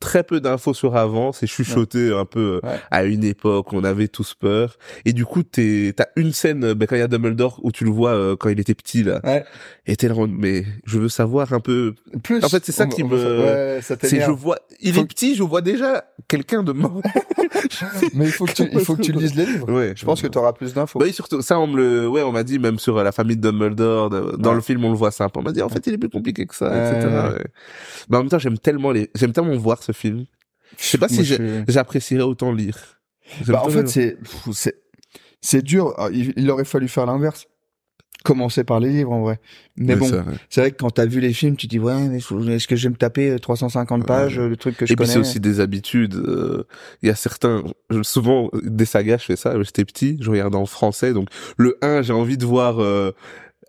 [0.00, 2.78] Très peu d'infos sur avant, c'est chuchoté un peu euh, Ouais.
[2.92, 4.76] à une époque, on avait tous peur.
[5.04, 7.72] Et du coup, t'es, t'as une scène, euh, ben, quand il y a Dumbledore où
[7.72, 9.44] tu le vois euh, quand il était petit là, Ouais.
[9.86, 11.94] et t'es là, mais je veux savoir un peu.
[12.22, 12.44] Plus.
[12.44, 15.06] En fait, c'est ça on- qui on- me- ça C'est, je vois, il Faut- est
[15.06, 17.02] petit, je vois déjà quelqu'un de mort.
[18.14, 19.72] Mais il faut que tu, il faut que tu lises les livres.
[19.72, 19.94] ouais.
[19.96, 20.98] Je pense que tu auras plus d'infos.
[20.98, 23.12] Bah Oui, surtout, ça, on me le, ouais, on m'a dit, même sur euh, la
[23.12, 25.38] famille de Dumbledore, dans le film, on le voit simple.
[25.38, 27.08] On m'a dit, en fait, il est plus compliqué que ça, etc.
[28.08, 30.24] Mais en même temps, j'aime tellement les, j'aime tellement voir ce film.
[30.78, 31.24] Je sais pas si
[31.66, 33.00] j'apprécierais autant lire.
[33.46, 34.16] Bah, en fait, c'est,
[35.40, 35.94] c'est, dur.
[35.98, 37.46] Ah, Il, il aurait fallu faire l'inverse.
[38.24, 39.38] Commencer par les livres, en vrai.
[39.76, 40.06] Mais bon,
[40.50, 40.70] c'est vrai.
[40.72, 42.90] que quand t'as vu les films, tu te dis, ouais, mais est-ce que je vais
[42.90, 45.12] me taper euh, 350 pages, euh, le truc que je Et puis connais?
[45.12, 46.16] c'est aussi des habitudes.
[46.16, 46.64] euh,
[47.02, 49.54] Il y a certains, je- souvent des sagas, je fais ça.
[49.62, 51.12] J'étais petit, je regardais en français.
[51.12, 51.28] Donc
[51.58, 53.12] le 1, j'ai envie de voir euh,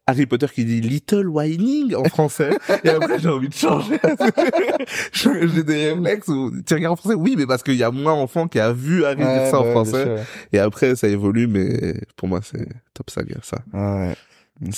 [0.10, 2.52] Harry Potter qui dit Little Whining en français.
[2.84, 4.00] et après j'ai envie de changer.
[5.14, 7.16] J'ai des réflexes où tu regardes en français?
[7.16, 9.60] Oui, mais parce qu'il y a moins d'enfants qui a vu Harry Ouais, dire ça
[9.60, 10.18] en français.
[10.54, 13.60] Et après ça évolue, mais pour moi c'est top saga ça.
[13.74, 14.16] Ouais.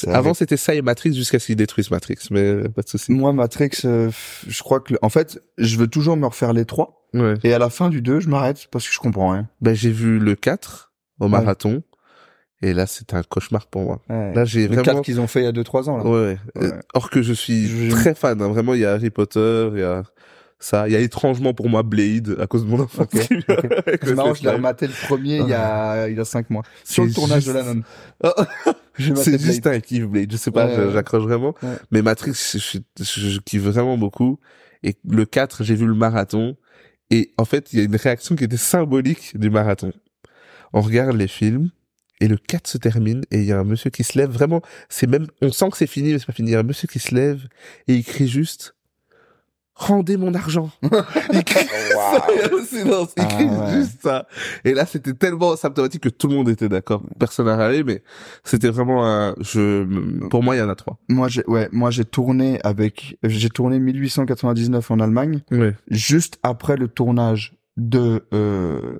[0.07, 3.11] Avant c'était ça et Matrix jusqu'à ce qu'ils détruisent Matrix, mais pas de souci.
[3.11, 4.11] moi, Matrix, euh,
[4.47, 7.07] je crois que, en fait, je veux toujours me refaire les trois.
[7.15, 7.33] Ouais.
[7.43, 9.49] Et à la fin du 2, je m'arrête parce que je comprends rien.
[9.59, 11.81] Ben j'ai vu le 4 au marathon.
[12.61, 14.01] Et là, c'était un cauchemar pour moi.
[14.09, 14.33] Ouais.
[14.35, 16.03] Là, j'ai le vraiment 4 qu'ils ont fait il y a 2-3 ans, là.
[16.03, 16.61] Ouais, ouais.
[16.67, 16.71] Ouais.
[16.93, 18.47] Or que je suis Je- très fan, hein.
[18.49, 20.03] vraiment, il y a Harry Potter, il y a
[20.59, 23.07] ça, il y a étrangement pour moi Blade, à cause de mon enfance.
[23.11, 23.65] Ok, qui vient ok.
[23.87, 26.23] avec C'est le marrant, je l'ai rematé le premier il y a, il y a
[26.25, 26.61] 5 mois.
[26.83, 27.83] Sur le C'est tournage de la nonne.
[29.15, 31.55] C'est juste un kiff Blade, je sais pas, Ouais, j'accroche vraiment.
[31.63, 31.69] Ouais.
[31.89, 34.39] Mais Matrix, je, je, je- je kiffe vraiment beaucoup.
[34.83, 36.55] Et le 4, j'ai vu le marathon.
[37.09, 39.91] Et en fait, il y a une réaction qui était symbolique du marathon.
[40.73, 41.71] On regarde les films.
[42.21, 44.61] Et le 4 se termine et il y a un monsieur qui se lève vraiment,
[44.87, 46.51] c'est même, on sent que c'est fini mais c'est pas fini.
[46.51, 47.41] Il y a un monsieur qui se lève
[47.89, 48.75] et il crie juste,
[49.73, 50.69] rendez mon argent.
[51.33, 53.09] il crie ça, il y a le silence.
[53.17, 53.71] Il Ah, crie ouais.
[53.73, 54.27] juste ça.
[54.63, 57.01] Et là, c'était tellement symptomatique que tout le monde était d'accord.
[57.19, 58.03] Personne n'a râlé, mais
[58.43, 59.83] c'était vraiment un, je,
[60.27, 60.99] pour moi, il y en a trois.
[61.09, 65.73] Moi, j'ai, ouais, moi, j'ai tourné avec, j'ai tourné 1899 en Allemagne, Ouais.
[65.89, 68.97] juste après le tournage de euh,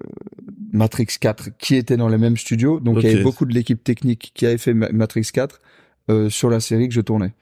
[0.72, 2.80] Matrix 4, qui était dans les mêmes studios.
[2.80, 5.61] Donc, il y avait beaucoup de l'équipe technique qui avait fait Ma- Matrix 4
[6.09, 7.34] euh, sur la série que je tournais.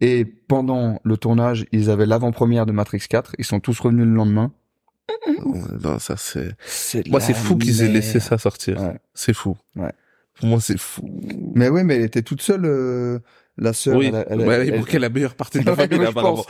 [0.00, 3.32] Et pendant le tournage, ils avaient l'avant-première de Matrix 4.
[3.38, 4.52] Ils sont tous revenus le lendemain.
[5.82, 8.80] Non, ça c'est, C'est moi, c'est fou qu'ils aient laissé ça sortir.
[8.80, 8.96] Ouais.
[9.14, 9.56] C'est fou.
[9.76, 9.92] Ouais.
[10.38, 11.02] Pour moi, c'est fou.
[11.54, 13.18] Mais ouais, mais elle était toute seule, euh,
[13.56, 13.96] la sœur.
[13.96, 14.06] oui.
[14.06, 16.44] elle a- elle il elle- manquait la meilleure partie de la famille, apparemment.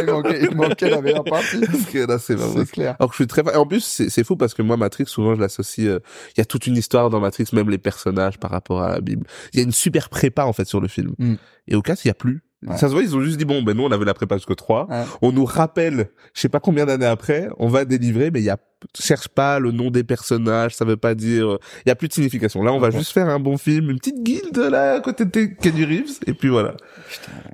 [0.00, 1.60] il manquait, il manquait la meilleure partie.
[1.60, 2.96] Parce que là, c'est vraiment C'est clair.
[2.98, 3.54] Alors que je suis très.
[3.54, 5.86] En plus, c'est c'est fou parce que moi, Matrix, souvent, je l'associe.
[5.86, 6.00] euh,
[6.36, 9.00] Il y a toute une histoire dans Matrix, même les personnages par rapport à la
[9.02, 9.26] Bible.
[9.52, 11.12] Il y a une super prépa en fait sur le film.
[11.18, 11.34] Mm.
[11.68, 12.42] Et au cas, il y a plus.
[12.66, 12.76] Ouais.
[12.76, 14.56] Ça se voit, ils ont juste dit bon, ben nous, on avait la prépa jusqu'au
[14.56, 14.88] 3.
[14.90, 15.04] Ouais.
[15.22, 18.50] On nous rappelle, je sais pas combien d'années après, on va délivrer, mais il y
[18.50, 18.56] a
[18.96, 21.46] cherche pas le nom des personnages, ça veut pas dire.
[21.54, 22.62] euh, Il y a plus de signification.
[22.62, 25.44] Là, on va juste faire un bon film, une petite guilde là à côté de
[25.46, 26.76] Kenny Reeves, et puis voilà.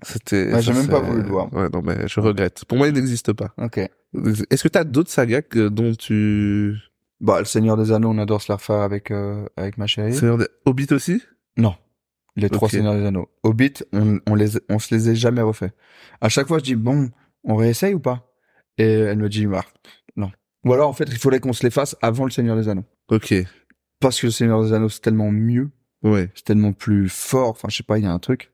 [0.03, 0.61] C'était.
[0.61, 1.53] J'ai même pas voulu le voir.
[1.53, 2.65] Ouais, non, mais je regrette.
[2.67, 3.53] Pour moi, il n'existe pas.
[3.59, 3.79] Ok.
[3.79, 6.77] Est-ce que t'as d'autres sagas que, dont tu...
[7.21, 10.15] Bah, le Seigneur des Anneaux, on adore se la refaire avec, euh, avec ma chérie.
[10.15, 11.21] Seigneur des- Hobbit aussi?
[11.57, 11.75] Non.
[12.37, 12.69] Les trois.
[12.69, 13.29] Seigneurs des Anneaux.
[13.43, 15.73] Hobbit, on, on les, on se les a jamais refait.
[16.21, 17.11] À chaque fois, je dis, bon,
[17.45, 18.33] on réessaye ou pas?
[18.79, 19.65] Et elle me dit, bah,
[20.17, 20.33] non.
[20.65, 22.85] Ou alors, en fait, il faudrait qu'on se les fasse avant le Seigneur des Anneaux.
[23.09, 23.35] Ok,
[24.01, 25.71] Parce que le Seigneur des Anneaux, c'est tellement mieux.
[26.03, 26.31] ouais.
[26.35, 27.51] C'est tellement plus fort.
[27.51, 28.51] Enfin, je sais pas, il y a un truc.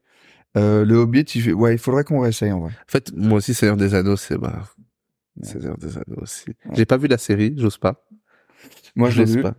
[0.56, 2.70] Euh, le Hobbit, il fait, ouais, il faudrait qu'on réessaye, en vrai.
[2.72, 4.64] En fait, moi aussi, Seigneur des Anneaux, c'est bah...
[5.36, 5.46] Ouais.
[5.46, 6.50] Seigneur des Anneaux aussi.
[6.50, 6.74] Ouais.
[6.74, 8.04] J'ai pas vu la série, j'ose pas.
[8.96, 9.42] Moi, je l'ai vu.
[9.42, 9.54] pas.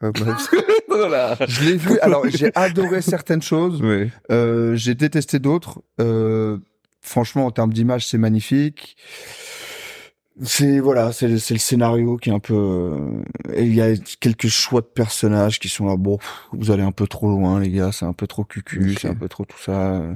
[0.00, 0.48] Ah, bref.
[0.88, 1.36] voilà.
[1.48, 1.98] Je l'ai vu.
[2.00, 3.80] Alors, j'ai adoré certaines choses.
[3.82, 4.10] Ouais.
[4.30, 5.82] Euh, j'ai détesté d'autres.
[6.00, 6.58] Euh,
[7.00, 8.96] franchement, en termes d'image, c'est magnifique.
[10.42, 12.54] C'est voilà, c'est le- scénario qui est un peu.
[12.54, 12.98] euh,
[13.54, 15.96] et il y a quelques choix de personnages qui sont là.
[15.96, 16.18] Bon,
[16.52, 17.92] vous allez un peu trop loin, les gars.
[17.92, 18.96] C'est un peu trop cucu.
[19.00, 19.94] C'est un peu trop tout ça.
[19.94, 20.14] euh.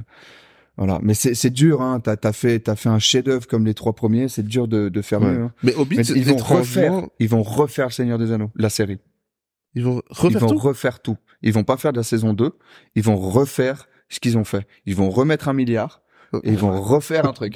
[0.77, 1.99] Voilà, mais c'est c'est dur, hein.
[2.01, 5.01] T'as t'as fait t'as fait un chef-d'œuvre comme les trois premiers, c'est dur de de
[5.01, 5.31] faire Ouais.
[5.31, 5.43] mieux.
[5.43, 5.51] hein.
[5.63, 8.99] Mais Hobbit, Mais ils vont refaire, ils vont refaire le Seigneur des Anneaux, la série.
[9.75, 10.57] Ils vont Ils refaire vont tout.
[10.57, 11.17] refaire tout.
[11.41, 12.51] Ils vont pas faire de la saison 2,
[12.95, 14.67] ils vont refaire ce qu'ils ont fait.
[14.85, 16.01] Ils vont remettre un milliard
[16.43, 17.53] et ils vont refaire un truc.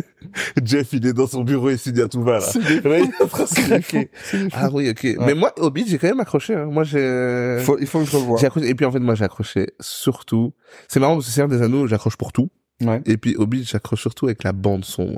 [0.64, 2.46] Jeff, il est dans son bureau et signe à tout va, là.
[2.54, 4.10] Il est en train de se craquer.
[4.52, 5.16] Ah oui, ok.
[5.20, 6.66] Mais moi, Hobbit, j'ai quand même accroché, hein.
[6.66, 7.58] Moi, j'ai...
[7.62, 8.38] Faut- il faut que je revoie.
[8.38, 8.68] J'ai accroché.
[8.68, 10.54] Et puis, en fait, moi, j'ai accroché surtout...
[10.88, 12.48] C'est marrant parce que Seigneur des Anneaux, j'accroche pour tout.
[12.82, 13.02] Ouais.
[13.06, 15.16] Et puis, Hobbit, j'accroche surtout avec la bande son.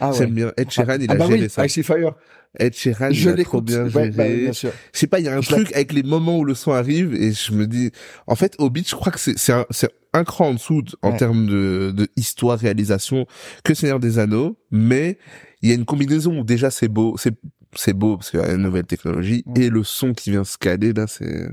[0.00, 0.52] Ah J'aime bien.
[0.56, 1.66] Ed Sheeran, il ah a bah géré oui, ça.
[1.68, 2.14] Fire.
[2.58, 4.10] Ed Sheeran, Je il a trop bien Ouais, géré.
[4.10, 4.70] bah, bien sûr.
[4.92, 6.72] Je sais pas, il y a un Je truc avec les moments où le son
[6.72, 7.90] arrive et je me dis,
[8.26, 9.66] en fait, Hobbit, je crois que c'est c'est un,
[10.14, 11.16] un cran en dessous de- en Ouais.
[11.18, 13.26] termes de, de histoire, réalisation
[13.64, 15.18] que Seigneur des Anneaux, mais
[15.62, 17.34] il y a une combinaison où déjà c'est beau, c'est
[17.74, 20.56] c'est beau parce qu'il y a une nouvelle technologie et le son qui vient se
[20.58, 21.48] caler là, c'est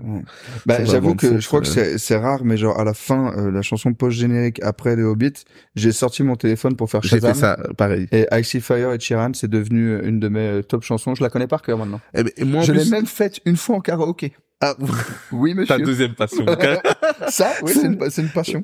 [0.65, 3.51] Bah, C'est j'avoue que je crois que c'est rare, mais genre à la fin, euh,
[3.51, 5.33] la chanson post-générique après le Hobbit,
[5.75, 7.33] j'ai sorti mon téléphone pour faire j'ai Shazam.
[7.33, 8.07] fait ça pareil.
[8.11, 11.15] Et Icy Fire et Sheeran, c'est devenu une de mes euh, top chansons.
[11.15, 11.99] Je la connais par cœur maintenant.
[12.13, 14.33] Et, ben, et moi je l'ai plus, même faite une fois en karaoké.
[14.61, 14.75] Ah,
[15.31, 15.85] Oui, ta monsieur.
[15.85, 16.45] deuxième passion.
[17.29, 18.63] Ça, oui, c'est une, une passion.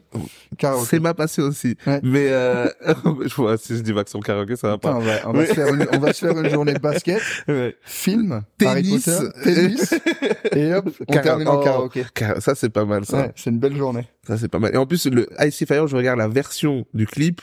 [0.85, 1.75] C'est ma passion aussi.
[1.85, 1.99] Ouais.
[2.03, 2.67] Mais euh,
[3.25, 4.95] je vois si je dis Maxon karaoké, ça va pas.
[4.95, 5.47] on va, on va Oui.
[5.47, 7.75] se faire une, on va se faire une journée de basket, Ouais.
[7.83, 9.07] film, Tennis.
[9.07, 9.93] Harry Potter, tennis,
[10.55, 11.63] et hop, on termine en oh.
[11.63, 12.05] karaoké.
[12.39, 13.17] Ça c'est pas mal ça.
[13.17, 14.07] Ouais, c'est une belle journée.
[14.27, 14.73] Ça, c'est pas mal.
[14.73, 17.41] Et en plus, le Icy Fire, je regarde la version du clip.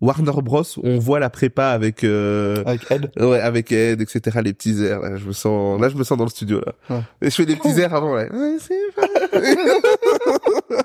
[0.00, 3.10] Warner Bros, on voit la prépa avec, euh, Avec Ed.
[3.18, 5.16] ouais, avec Ed, etc., les petits airs, là.
[5.16, 6.72] Je me sens, là, je me sens dans le studio, là.
[6.90, 7.02] Ouais.
[7.22, 8.26] Et je fais des petits airs avant, là.
[8.32, 9.08] Ouais, c'est pas-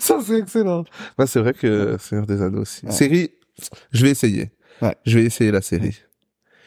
[0.00, 0.84] Ça, c'est excellent.
[1.18, 2.84] Ouais, c'est vrai que Seigneur des Anneaux aussi.
[2.86, 2.92] Ouais.
[2.92, 3.30] Série,
[3.92, 4.52] je vais essayer.
[4.80, 4.96] Ouais.
[5.06, 5.98] Je vais essayer la série.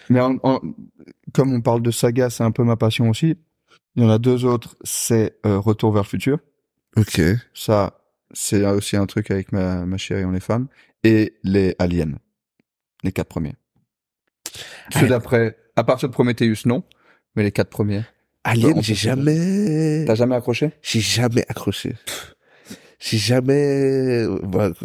[0.09, 0.59] Mais en- en-
[1.33, 3.35] comme on parle de saga, c'est un peu ma passion aussi.
[3.95, 6.37] Il y en a deux autres, c'est euh, Retour vers le futur.
[6.97, 7.21] Ok.
[7.53, 7.99] Ça,
[8.31, 10.67] c'est aussi un truc avec ma, ma chérie, on est fan.
[11.03, 12.13] Et les Aliens.
[13.03, 13.55] Les quatre premiers.
[14.91, 16.83] Ceux d'après, à partir de Prometheus, non.
[17.35, 18.03] Mais les quatre premiers.
[18.43, 20.71] Alien, on j'ai jamais, T'as jamais accroché?
[20.81, 21.95] j'ai jamais accroché.
[23.07, 24.71] J'ai jamais, bah,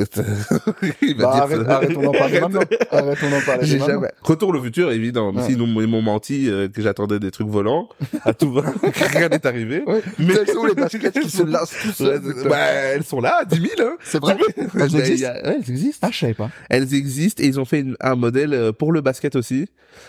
[1.01, 1.77] il va Bah, dire arrête, ça.
[1.77, 2.61] arrêtons d'en parler maintenant.
[2.91, 3.95] Arrêtons d'en parler J'ai maintenant.
[3.95, 4.09] jamais.
[4.23, 5.33] Retour le futur, évident.
[5.33, 5.43] Ouais.
[5.47, 7.89] Sinon, ils m'ont menti euh, que j'attendais des trucs volants.
[8.27, 8.63] À tout va,
[9.13, 9.83] rien n'est arrivé.
[9.87, 10.03] Ouais.
[10.19, 13.57] Mais- Quelles sont les baskets qui se lassent tout c'est- bah, elles sont là, 10
[13.57, 13.97] 000, hein.
[14.05, 14.37] C'est vrai?
[14.79, 15.29] Elles y existent?
[15.31, 16.07] a- ouais, elles existent.
[16.07, 16.51] Ah, je savais pas.
[16.69, 19.67] Elles existent et ils ont fait une- un modèle euh, pour le basket aussi.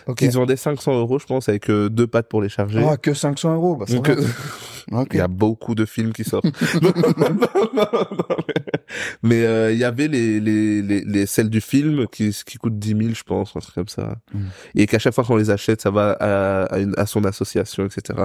[0.07, 0.22] Ok.
[0.22, 2.86] Ils vendaient 500 euros, je pense, avec euh, deux pattes pour les charger.
[2.86, 3.78] Ah, que 500 euros.
[3.78, 4.09] Bah, Donc.
[4.92, 5.10] Euh, Ok.
[5.14, 6.46] il y a beaucoup de films qui sortent.
[9.24, 12.78] mais euh, il y avait les, les, les, les celles du film qui, qui coûtent
[12.80, 14.16] 10 000, je pense, un truc comme ça.
[14.34, 14.40] Mm.
[14.76, 17.86] Et qu'à chaque fois qu'on les achète, ça va à, à, une, à son association,
[17.86, 18.24] etc.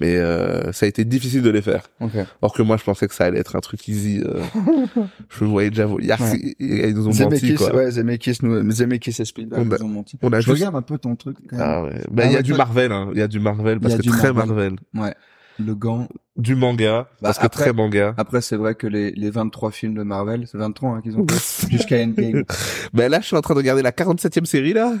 [0.00, 1.88] Mais euh, ça a été difficile de les faire.
[2.00, 2.12] Ok.
[2.42, 4.22] Or que moi, je pensais que ça allait être un truc easy.
[4.24, 4.42] euh,
[5.30, 5.86] je voyais déjà...
[5.98, 6.54] Il y a- Ouais.
[6.58, 7.74] Ils nous ont menti, Zemeckis, quoi.
[7.74, 10.18] ouais, Zemeckis, nous, Zemeckis et Spielberg nous ont menti.
[10.22, 10.56] On a Je juste...
[10.58, 11.66] regarde un peu ton truc, quand même.
[11.68, 12.00] Ah ouais.
[12.10, 13.10] Ben, Ah il y a du Marvel, hein.
[13.12, 14.76] Il y a du Marvel parce Il y que très Marvel.
[14.94, 15.04] Marvel.
[15.10, 15.14] Ouais.
[15.58, 16.08] Le gant.
[16.36, 18.14] Du manga parce que après- très manga.
[18.18, 21.26] Après, c'est vrai que les, les 23 films de Marvel, c'est 23 hein, qu'ils ont
[21.28, 21.70] fait.
[21.70, 22.44] Jusqu'à Endgame.
[22.92, 24.92] Ben là, je suis en train de regarder la 47e série là.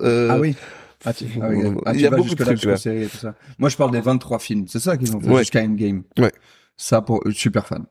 [0.00, 0.56] Euh, Ah oui.
[1.04, 2.76] Ah, tu, ah oui, ah, il y a beaucoup de trucs là.
[2.76, 3.34] séries et tout ça.
[3.58, 4.66] Moi, je parle des 23 films.
[4.66, 5.38] C'est ça qu'ils ont fait Ouais.
[5.40, 6.02] jusqu'à Endgame.
[6.18, 6.32] Ouais.
[6.76, 7.84] Ça, pour euh, super fan.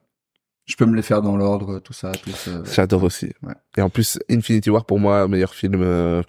[0.65, 2.63] Je peux me les faire dans l'ordre, tout ça, tout ça.
[2.73, 3.27] J'adore aussi.
[3.43, 3.53] Ouais.
[3.77, 5.75] Et en plus, Infinity War pour moi meilleur film.
[5.81, 6.21] Euh,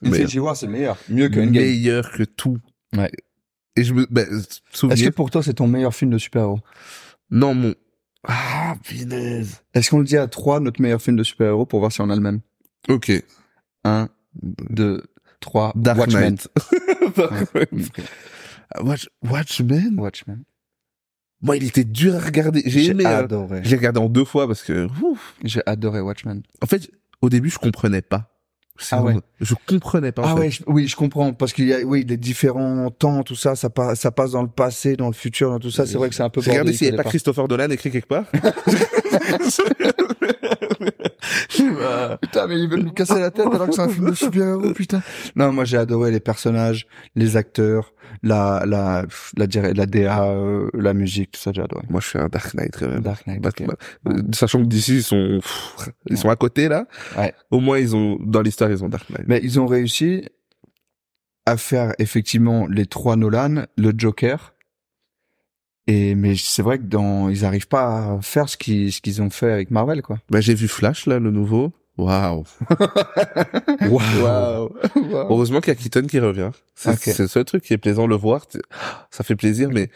[0.00, 0.96] meilleur, Infinity War, c'est le meilleur.
[1.10, 1.62] Mieux que Endgame.
[1.64, 2.56] meilleur que tout.
[2.96, 3.10] Ouais.
[3.76, 5.08] Et je me ben, Est-ce souviens.
[5.10, 6.60] que pour toi, c'est ton meilleur film de super-héros?
[7.30, 7.74] Non mon.
[8.24, 9.62] Ah punaise.
[9.74, 12.10] Est-ce qu'on le dit à 3, notre meilleur film de super-héros, pour voir si on
[12.10, 12.40] a le même?
[12.88, 13.10] Ok.
[13.84, 14.08] 1,
[14.70, 15.02] 2,
[15.40, 16.36] 3, Dark Watchmen.
[16.36, 16.48] Knight.
[17.16, 17.90] Dark Knight.
[18.80, 19.98] Watch, Watchmen?
[19.98, 20.44] Watchmen.
[21.40, 22.62] Moi, il était dur à regarder.
[22.64, 23.04] J'ai aimé.
[23.04, 23.18] hein.
[23.24, 23.62] adoré.
[23.64, 24.86] J'ai regardé en deux fois parce que.
[25.42, 26.42] J'ai adoré Watchmen.
[26.60, 28.31] En fait, au début, je comprenais pas.
[28.90, 29.16] Ah ouais.
[29.40, 30.22] Je comprenais pas.
[30.24, 30.40] Ah fait.
[30.40, 33.54] ouais, je- oui, je comprends parce qu'il y a oui les différents temps, tout ça,
[33.56, 35.86] ça, pa- ça passe dans le passé, dans le futur, dans tout ça.
[35.86, 36.40] C'est vrai que c'est un peu.
[36.40, 37.08] Bordélique s'il n'y avait pas.
[37.08, 38.24] Christopher Dolan écrit quelque part.
[42.20, 44.72] Putain, mais ils veulent nous casser la tête alors que c'est un film de super-héros,
[44.72, 45.02] putain.
[45.36, 47.92] Non, moi j'ai adoré les personnages, les acteurs,
[48.22, 49.04] la la
[49.36, 51.84] la la, la DA, euh, la musique, tout ça, j'ai adoré.
[51.88, 53.00] Moi, je suis un Dark Knight quand même.
[53.00, 53.44] Dark Knight.
[54.08, 56.86] Euh, Sachant que d'ici, ils sont, pff, ils sont à côté, là.
[57.16, 57.34] Ouais.
[57.50, 59.24] Au moins, ils ont, dans l'histoire, ils ont Dark Knight.
[59.26, 60.24] Mais ils ont réussi
[61.46, 64.54] à faire effectivement les trois Nolan, le Joker.
[65.88, 69.20] Et mais c'est vrai que dans ils arrivent pas à faire ce qu'ils ce qu'ils
[69.20, 70.18] ont fait avec Marvel quoi.
[70.30, 71.72] Bah, j'ai vu Flash, là, le nouveau.
[71.98, 72.44] Waouh.
[73.90, 74.70] Waouh.
[75.12, 76.50] Heureusement qu'il y a Keaton qui revient.
[76.74, 76.98] C'est Ok.
[77.00, 78.46] c'est le seul truc qui est plaisant, le voir.
[79.10, 79.90] Ça fait plaisir, mais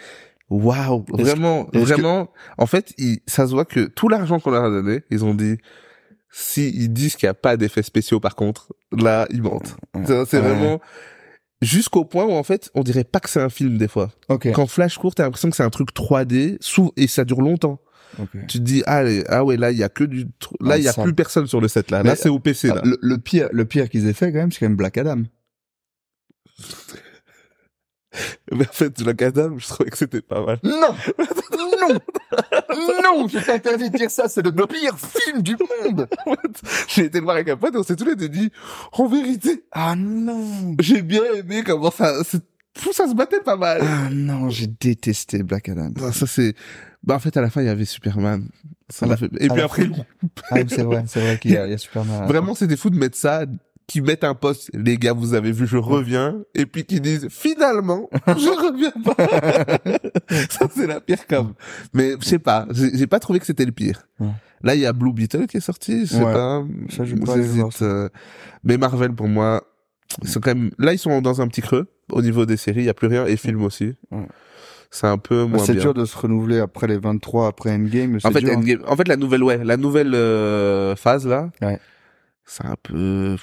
[0.51, 1.05] waouh.
[1.09, 2.29] Vraiment, que- vraiment.
[2.59, 5.35] En fait, il, ça se voit que tout l'argent qu'on leur a donné, ils ont
[5.35, 5.57] dit,
[6.31, 9.77] si ils disent qu'il n'y a pas d'effets spéciaux par contre, là, ils mentent.
[10.27, 10.79] C'est Ouais.
[11.63, 14.11] Jusqu'au point où en fait, on dirait pas que c'est un film des fois.
[14.29, 14.49] Ok.
[14.53, 17.81] Quand Flash court, t'as l'impression que c'est un truc 3D sous et ça dure longtemps.
[18.19, 18.29] ok.
[18.49, 20.27] Tu te dis ah, ah ouais là il y a que du
[20.61, 22.03] là Ah, il y a ça- plus personne sur le set là.
[22.03, 22.77] Mais- là c'est au PC là.
[22.79, 24.97] Ah, le, le pire, le pire qu'ils aient fait quand même, c'est quand même Black
[24.99, 25.23] Adam.
[28.53, 30.59] Mais en fait Black Adam, je trouvais que c'était pas mal.
[30.63, 30.95] Non,
[31.91, 34.29] non, non, je t'interdis de dire ça.
[34.29, 36.09] C'est le pire film du monde.
[36.89, 38.51] J'ai été le voir avec un pote et on s'est tous les deux dit
[38.93, 40.75] en vérité Ah non.
[40.81, 42.13] j'ai bien aimé comment ça
[42.79, 43.81] Fou, ça se battait pas mal.
[43.83, 45.91] Ah non, j'ai détesté Black Adam.
[45.97, 46.55] Non, ça c'est
[47.03, 48.47] bah en fait à la fin il y avait Superman.
[48.91, 49.31] Ça la- fait...
[49.41, 49.89] Et à puis la après.
[50.51, 52.27] Ah oui, c'est vrai, c'est vrai qu'il y y a Superman.
[52.27, 53.47] Vraiment, c'était fou de mettre ça,
[53.87, 57.29] qui mettent un poste, les gars, vous avez vu, je reviens, et puis qui disent,
[57.31, 58.33] finalement, je
[58.67, 59.17] reviens pas.
[60.51, 61.55] ça, c'est la pire com.
[61.95, 64.07] Mais, je sais pas, j'ai pas trouvé que c'était le pire.
[64.19, 64.29] Ouais.
[64.63, 66.33] Là, il y a Blue Beetle qui est sorti, je sais Ouais.
[66.33, 66.65] pas.
[66.91, 67.37] Ça, je pas
[67.83, 68.09] euh,
[68.65, 69.63] Mais Marvel, pour moi,
[70.23, 71.87] ils sont quand même, là, ils sont dans un petit creux.
[72.11, 73.95] Au niveau des séries, il y a plus rien, et films aussi.
[74.11, 74.27] Ouais.
[74.91, 78.17] C'est un peu moins c'est dur de se renouveler après les 23, après Endgame.
[78.17, 78.61] En c'est fait, dur, hein.
[78.61, 81.79] Endgame- en fait, la nouvelle, ouais, la nouvelle euh, phase là, Ouais.
[82.45, 83.37] c'est un peu.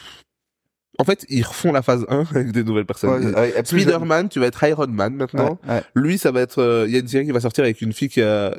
[0.99, 3.33] En fait, ils refont la phase 1 avec des nouvelles personnes.
[3.35, 5.59] Ouais, Spider-Man, tu vas être Iron Man maintenant.
[5.67, 5.81] Ouais, ouais.
[5.95, 6.59] Lui, ça va être.
[6.61, 8.55] euh, Il y a une série qui va sortir avec une fille qui a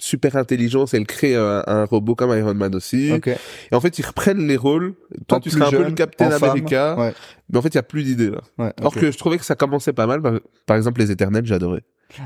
[0.00, 0.94] super intelligence.
[0.94, 3.12] Elle crée un, un robot comme Iron Man aussi.
[3.12, 4.94] Et en fait, ils reprennent les rôles.
[5.28, 6.50] Toi, tu seras un peu le Captain femme.
[6.50, 7.12] America.
[7.48, 8.72] Mais en fait, il y a plus d'idées là.
[8.82, 8.98] Ok.
[8.98, 10.20] que je trouvais que ça commençait pas mal.
[10.66, 11.82] Par, exemple, les Éternels, j'adorais.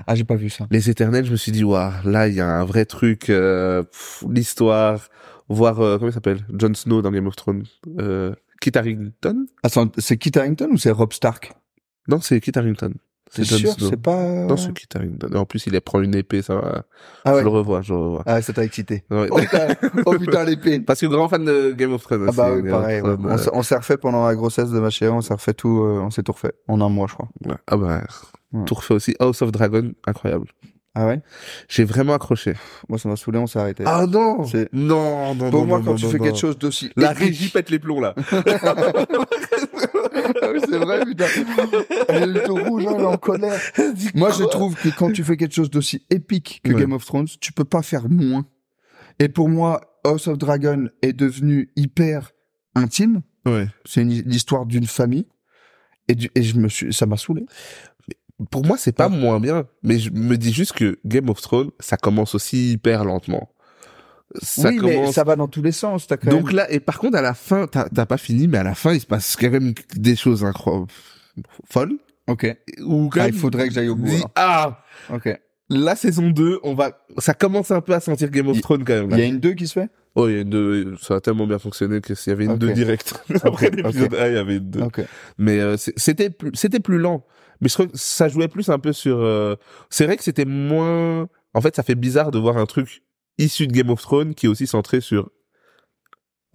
[0.07, 0.67] Ah, j'ai pas vu ça.
[0.71, 3.83] Les Éternels, je me suis dit, waouh, là, il y a un vrai truc, euh,
[4.29, 5.09] l'histoire,
[5.49, 7.65] voir, euh, comment il s'appelle, Jon Snow dans Game of Thrones,
[7.99, 11.53] euh, Kit Harington Attends, c'est Kit Harington ou c'est Rob Stark?
[12.09, 12.95] Non, c'est Kit Harington.
[13.31, 14.17] C'est sûr, c'est pas.
[14.47, 15.35] Non, c'est Kit Harington.
[15.37, 16.85] En plus, il prend une épée, ça va.
[17.27, 17.43] Ah Je ouais.
[17.43, 18.23] le revois, je le revois.
[18.25, 19.05] Ah, ça t'a excité.
[19.11, 19.29] Ouais.
[19.31, 19.69] Oh putain,
[20.07, 20.81] oh, putain l'épée.
[20.87, 23.03] Parce que grand fan de Game of Thrones Ah bah oui, pareil.
[23.03, 23.17] ouais.
[23.25, 25.83] On, s'est- on s'est refait pendant la grossesse de ma chérie, on s'est refait tout,
[25.83, 27.29] euh, on s'est tout refait en un mois, je crois.
[27.45, 27.55] ouais.
[27.67, 28.03] Ah bah,
[28.65, 29.15] tout refait aussi.
[29.21, 30.47] House of Dragon, incroyable.
[31.01, 31.21] Ah ouais?
[31.69, 32.55] J'ai vraiment accroché.
[32.89, 33.85] Moi, ça m'a saoulé, on s'est arrêté.
[33.87, 36.25] Ah non C'est- Non, non, Pour non, moi, non, quand non, tu non, fais non.
[36.25, 38.15] quelque chose d'aussi La régie pète les plombs, là.
[40.43, 41.27] Ah oui, c'est vrai, putain.
[42.09, 43.59] Elle est tout rouge, hein, elle est en colère.
[44.15, 46.81] Moi, je trouve que quand tu fais quelque chose d'aussi épique que Ouais.
[46.81, 48.45] Game of Thrones, tu peux pas faire moins.
[49.19, 52.33] Et pour moi, House of Dragon est devenu hyper
[52.75, 53.23] intime.
[53.47, 53.67] Ouais.
[53.85, 55.27] C'est une- l'histoire d'une famille.
[56.09, 57.45] Et, du- et je me suis, ça m'a saoulé.
[58.51, 61.71] Pour moi, c'est pas moins bien, mais je me dis juste que Game of Thrones,
[61.81, 63.51] ça commence aussi hyper lentement.
[64.43, 66.07] Ça oui, mais ça va dans tous les sens.
[66.07, 66.57] Quand Donc même...
[66.57, 69.01] là, et par contre, à la fin, t'as pas fini, mais à la fin, il
[69.01, 70.87] se passe quand même des choses incroyables,
[71.69, 71.95] folles.
[72.29, 72.47] Ok.
[72.85, 74.23] Ou quand Ah, il faudrait que j'aille au bout.
[74.37, 74.83] ah,
[75.13, 75.37] Ok.
[75.71, 78.93] la saison 2, on va, ça commence un peu à sentir Game of Thrones quand
[78.95, 79.11] même.
[79.13, 79.89] Il y a une 2 qui se fait?
[80.15, 82.45] Oh, il y a une deux, ça a tellement bien fonctionné que s'il y avait
[82.45, 82.59] une Ok.
[82.59, 83.25] 2 directe.
[83.43, 84.21] Après l'épisode ok.
[84.21, 84.81] 1, il y avait une 2.
[84.83, 85.01] Ok.
[85.39, 87.25] Mais euh, c'était plus, c'était plus lent.
[87.61, 89.19] Mais je trouve que ça jouait plus un peu sur.
[89.19, 89.57] euh,
[89.91, 91.29] C'est vrai que c'était moins.
[91.55, 93.03] En fait, ça fait bizarre de voir un truc
[93.39, 95.31] issu de Game of Thrones qui est aussi centré sur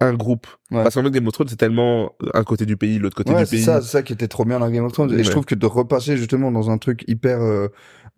[0.00, 0.46] un groupe.
[0.70, 0.82] Ouais.
[0.82, 3.40] Parce qu'en fait, Game of Thrones, c'est tellement un côté du pays, l'autre côté Ouais,
[3.40, 3.64] du c'est pays.
[3.64, 5.12] ça, c'est ça qui était trop bien dans Game of Thrones.
[5.12, 5.24] Et Ouais.
[5.24, 7.68] je trouve que de repasser justement dans un truc hyper euh,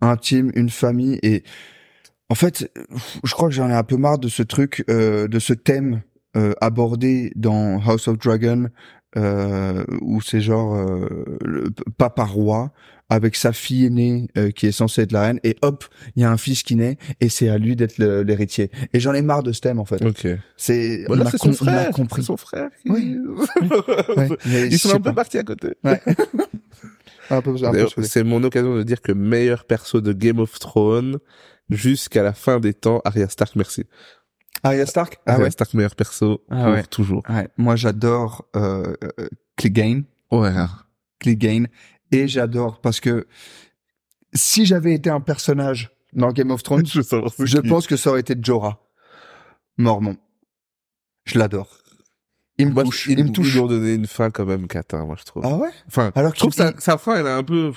[0.01, 1.43] intime, une famille et
[2.29, 2.69] en fait,
[3.23, 6.01] je crois que j'en ai un peu marre de ce truc, euh, de ce thème
[6.35, 8.67] euh, abordé dans House of Dragon
[9.17, 11.07] euh, où c'est genre euh,
[11.43, 12.71] le papa roi
[13.09, 16.25] avec sa fille aînée euh, qui est censée être la reine et hop, il y
[16.25, 18.69] a un fils qui naît et c'est à lui d'être l'héritier.
[18.93, 20.03] Et j'en ai marre de ce thème en fait.
[20.05, 20.27] Ok.
[20.57, 21.89] C'est on Voilà, com- son on a frère.
[21.91, 22.23] compris.
[22.23, 22.69] Son frère.
[22.81, 23.17] qui- Oui.
[24.17, 25.69] Ouais, mais Ils sont un peu partis à côté.
[25.83, 26.01] Ouais.
[28.03, 31.17] C'est mon occasion de dire que meilleur perso de Game of Thrones
[31.69, 33.83] jusqu'à la fin des temps, Arya Stark, merci.
[34.63, 35.19] Arya Stark?
[35.25, 35.51] Ah Arya ouais.
[35.51, 36.83] Stark, meilleur perso Ah pour ouais.
[36.83, 37.23] toujours.
[37.29, 40.51] Ouais, moi j'adore euh, euh, Clegane, Ouais.
[41.19, 41.67] Clegane,
[42.11, 43.27] et j'adore parce que
[44.33, 47.01] si j'avais été un personnage dans Game of Thrones, Je,
[47.59, 47.67] qui.
[47.69, 48.79] pense que ça aurait été Jorah,
[49.77, 50.17] Mormon.
[51.25, 51.69] Je l'adore.
[52.57, 53.49] Il me Moi, touche, ils, il me touche.
[53.49, 55.43] Ils lui ont donné une fin quand même cata, moi je trouve.
[55.45, 55.69] Ah ouais?
[55.87, 57.71] Enfin, Alors je trouve sa, sa fin, elle est un peu.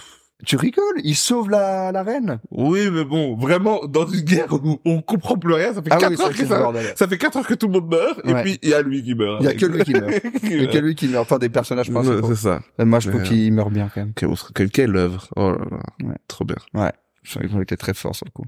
[0.46, 1.00] Tu rigoles?
[1.04, 2.38] Il sauve la, la reine?
[2.50, 5.98] Oui, mais bon, vraiment dans une guerre où on comprend plus rien, ça fait Ah
[6.08, 6.92] oui, heures que le ça, bordel.
[6.96, 8.42] ça fait quatre heures que tout le monde meurt, et Ouais.
[8.42, 9.42] puis il y a lui qui meurt.
[9.42, 10.10] Il y a que lui qui meurt.
[10.44, 11.22] Il y a que lui qui meurt.
[11.22, 12.28] Enfin, des personnages Ouais, principaux.
[12.34, 12.60] c'est ça.
[12.78, 13.28] Moi, je trouve Ouais.
[13.28, 14.12] qu'il meurt bien quand même.
[14.54, 15.28] Quelle, quelle, œuvre.
[15.36, 16.08] Oh là là.
[16.08, 16.16] Ouais.
[16.28, 16.56] Trop bien.
[17.22, 18.44] Je trouve qu'ils ont été très forts sur le coup.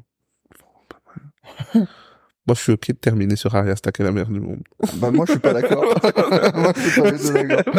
[2.47, 4.63] Moi, je suis ok de terminer sur Arya Stark est la meilleure du monde.
[4.97, 5.85] Bah moi, je suis pas d'accord.
[6.55, 7.75] moi, je suis pas d'accord.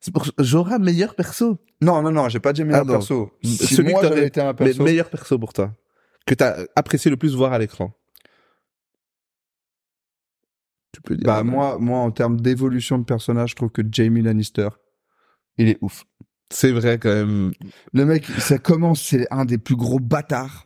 [0.00, 1.58] C'est pour Jorah meilleur perso?
[1.80, 3.32] Non, non, non, j'ai pas dit meilleur Ah perso.
[3.42, 5.74] Si Celui moi que j'avais été un Mais perso, meilleur perso pour toi.
[6.26, 7.92] Que t'as apprécié le plus voir à l'écran.
[10.92, 11.26] Tu peux dire.
[11.26, 14.68] Bah moi, moi en termes d'évolution de personnage, je trouve que Jamie Lannister,
[15.58, 16.04] il est ouf.
[16.50, 17.52] C'est vrai quand même.
[17.92, 20.63] Le mec, ça commence, c'est un des plus gros bâtards.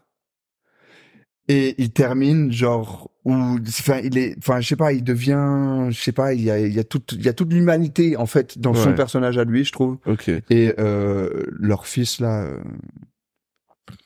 [1.50, 5.98] Et il termine genre où, enfin, il est, enfin, je sais pas, il devient, je
[5.98, 8.26] sais pas, il y a, il y a toute, il y a toute l'humanité en
[8.26, 9.96] fait dans son personnage à lui, je trouve.
[10.06, 10.28] Ok.
[10.50, 12.58] Et euh, leur fils là, euh,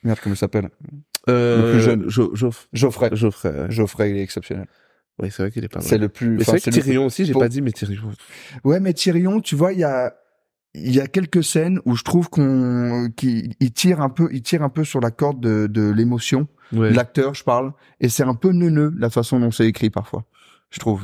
[0.03, 0.69] merde, comment il s'appelle?
[1.29, 2.09] Euh, Le plus jeune.
[2.09, 3.09] Jo- Joff- Geoffrey.
[3.13, 3.49] Geoffrey.
[3.49, 3.71] ouais.
[3.71, 4.67] Geoffrey, il est exceptionnel.
[5.19, 5.87] Oui, c'est vrai qu'il est pas mal.
[5.87, 6.37] C'est le plus.
[6.39, 8.11] C'est vrai que Tyrion aussi, j'ai pas dit, mais Tyrion.
[8.63, 10.15] Ouais, mais Tyrion, tu vois, il y a
[10.75, 14.41] il y a quelques scènes où je trouve qu'on qu'il il tire un peu il
[14.41, 16.91] tire un peu sur la corde de, de l'émotion Ouais.
[16.91, 20.25] l'acteur je parle et c'est un peu neuneux la façon dont c'est écrit parfois
[20.71, 21.03] je trouve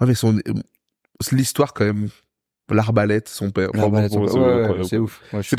[0.00, 0.40] Ouais, mais son,
[1.30, 2.08] l'histoire quand même.
[2.70, 3.68] L'arbalète, son père.
[3.74, 5.56] La Enfin, balade, bon, c'est c'est ouais, ouais, c'est ouf Ouais, je suis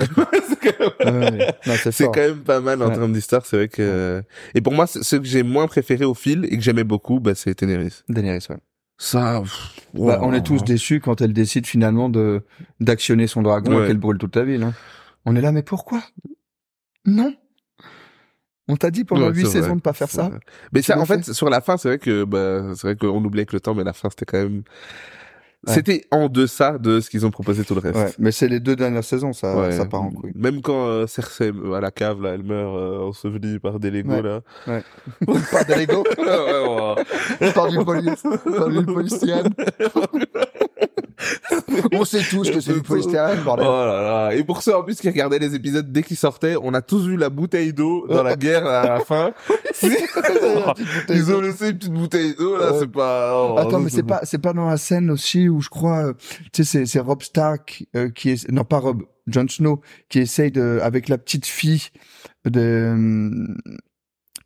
[1.92, 2.96] C'est quand même, pas mal en Ouais.
[2.96, 6.14] termes d'histoire, c'est vrai que, et pour moi, c'est- ce que j'ai moins préféré au
[6.16, 8.04] fil et que j'aimais beaucoup, bah, c'est Ténéris.
[8.10, 8.58] Daenerys, ouais.
[8.98, 9.44] Ça,
[9.94, 12.44] Bah, on est tous déçus quand elle décide finalement de
[12.80, 13.84] d'actionner son dragon Ouais.
[13.84, 14.64] et qu'elle brûle toute la ville.
[14.64, 14.74] Hein.
[15.26, 16.02] On est là, mais pourquoi?
[17.06, 17.34] Non.
[18.68, 19.62] On t'a dit pendant Ouais, huit c'est vrai.
[19.62, 20.30] saisons de pas faire ça.
[20.30, 20.40] vrai.
[20.72, 21.34] Mais ça, en fait, fait?
[21.34, 23.84] sur la fin, c'est vrai que, bah, c'est vrai qu'on oubliait que le temps, mais
[23.84, 24.64] la fin, c'était quand même,
[25.68, 25.74] Ouais.
[25.74, 27.96] c'était en deçà de ce qu'ils ont proposé tout le reste.
[27.96, 29.72] Ouais, mais c'est les deux dernières saisons, ça, Ouais.
[29.72, 30.32] ça part en couille.
[30.36, 34.22] Même quand euh, Cersei à la cave là, elle meurt euh, ensevelie par des Ouais.
[34.22, 34.42] là.
[35.52, 37.52] pas de Lego, ouais, ouais.
[37.54, 38.24] par du police,
[38.58, 39.50] par du polystyrène.
[41.94, 43.66] On sait tous que c'est du polystyrène, Oh bordel.
[43.66, 44.36] là là.
[44.36, 47.08] Et pour ceux en plus qui regardaient les épisodes dès qu'ils sortaient, on a tous
[47.08, 49.34] vu la bouteille d'eau dans la guerre à la fin.
[51.10, 53.34] Ils ont laissé une petite bouteille d'eau là, c'est pas.
[53.36, 56.14] oh, Attends, mais c'est pas, c'est pas dans la scène aussi où je crois, euh,
[56.54, 60.52] tu sais, c'est, Rob Stark euh, qui est, non pas Rob, Jon Snow qui essaye
[60.52, 61.88] de, avec la petite fille
[62.46, 63.48] de, euh,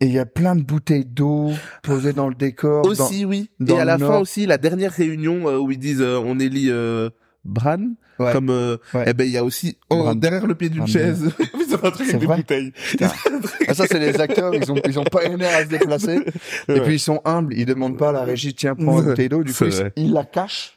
[0.01, 1.51] et il y a plein de bouteilles d'eau
[1.83, 2.83] posées dans le décor.
[2.83, 3.49] dans- Aussi oui.
[3.59, 6.39] dans Et à la fin aussi, la dernière réunion euh, où ils disent euh, on
[6.39, 7.09] élit euh,
[7.45, 7.77] Bran
[8.19, 8.33] Ouais.
[8.33, 9.05] comme euh, Ouais.
[9.07, 10.15] eh ben il y a aussi oh, Bran.
[10.15, 12.73] derrière le pied d'une chaise ils ont un truc avec des bouteilles.
[13.69, 16.19] Ah, ça, c'est les acteurs, ils ont, ils ont pas une à se déplacer.
[16.67, 19.29] Et puis, ils sont humbles, ils demandent pas à la régie, tiens, prends une bouteille
[19.29, 19.43] d'eau.
[19.43, 20.75] Du coup, ils, la cachent.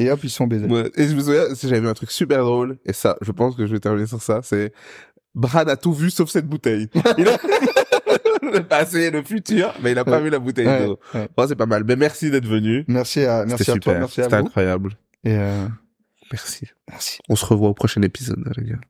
[0.00, 0.66] Et hop, ils sont baisés.
[0.66, 0.90] Ouais.
[0.96, 3.66] Et je me souviens, j'avais vu un truc super drôle, et ça, je pense que
[3.66, 4.72] je vais terminer sur ça, c'est
[5.34, 6.88] Bran a tout vu sauf cette bouteille.
[7.18, 7.38] Il a
[8.52, 10.98] le passé et le futur, mais il a pas vu la bouteille d'eau.
[11.36, 11.84] Bon, c'est pas mal.
[11.84, 12.84] Mais merci d'être venu.
[12.88, 14.46] Merci à, merci C'était à toi, merci à C'était vous.
[14.46, 14.92] incroyable.
[15.24, 15.66] Et, euh,
[16.32, 16.66] Merci.
[16.88, 17.18] merci.
[17.28, 18.80] On se revoit au prochain épisode, les gars.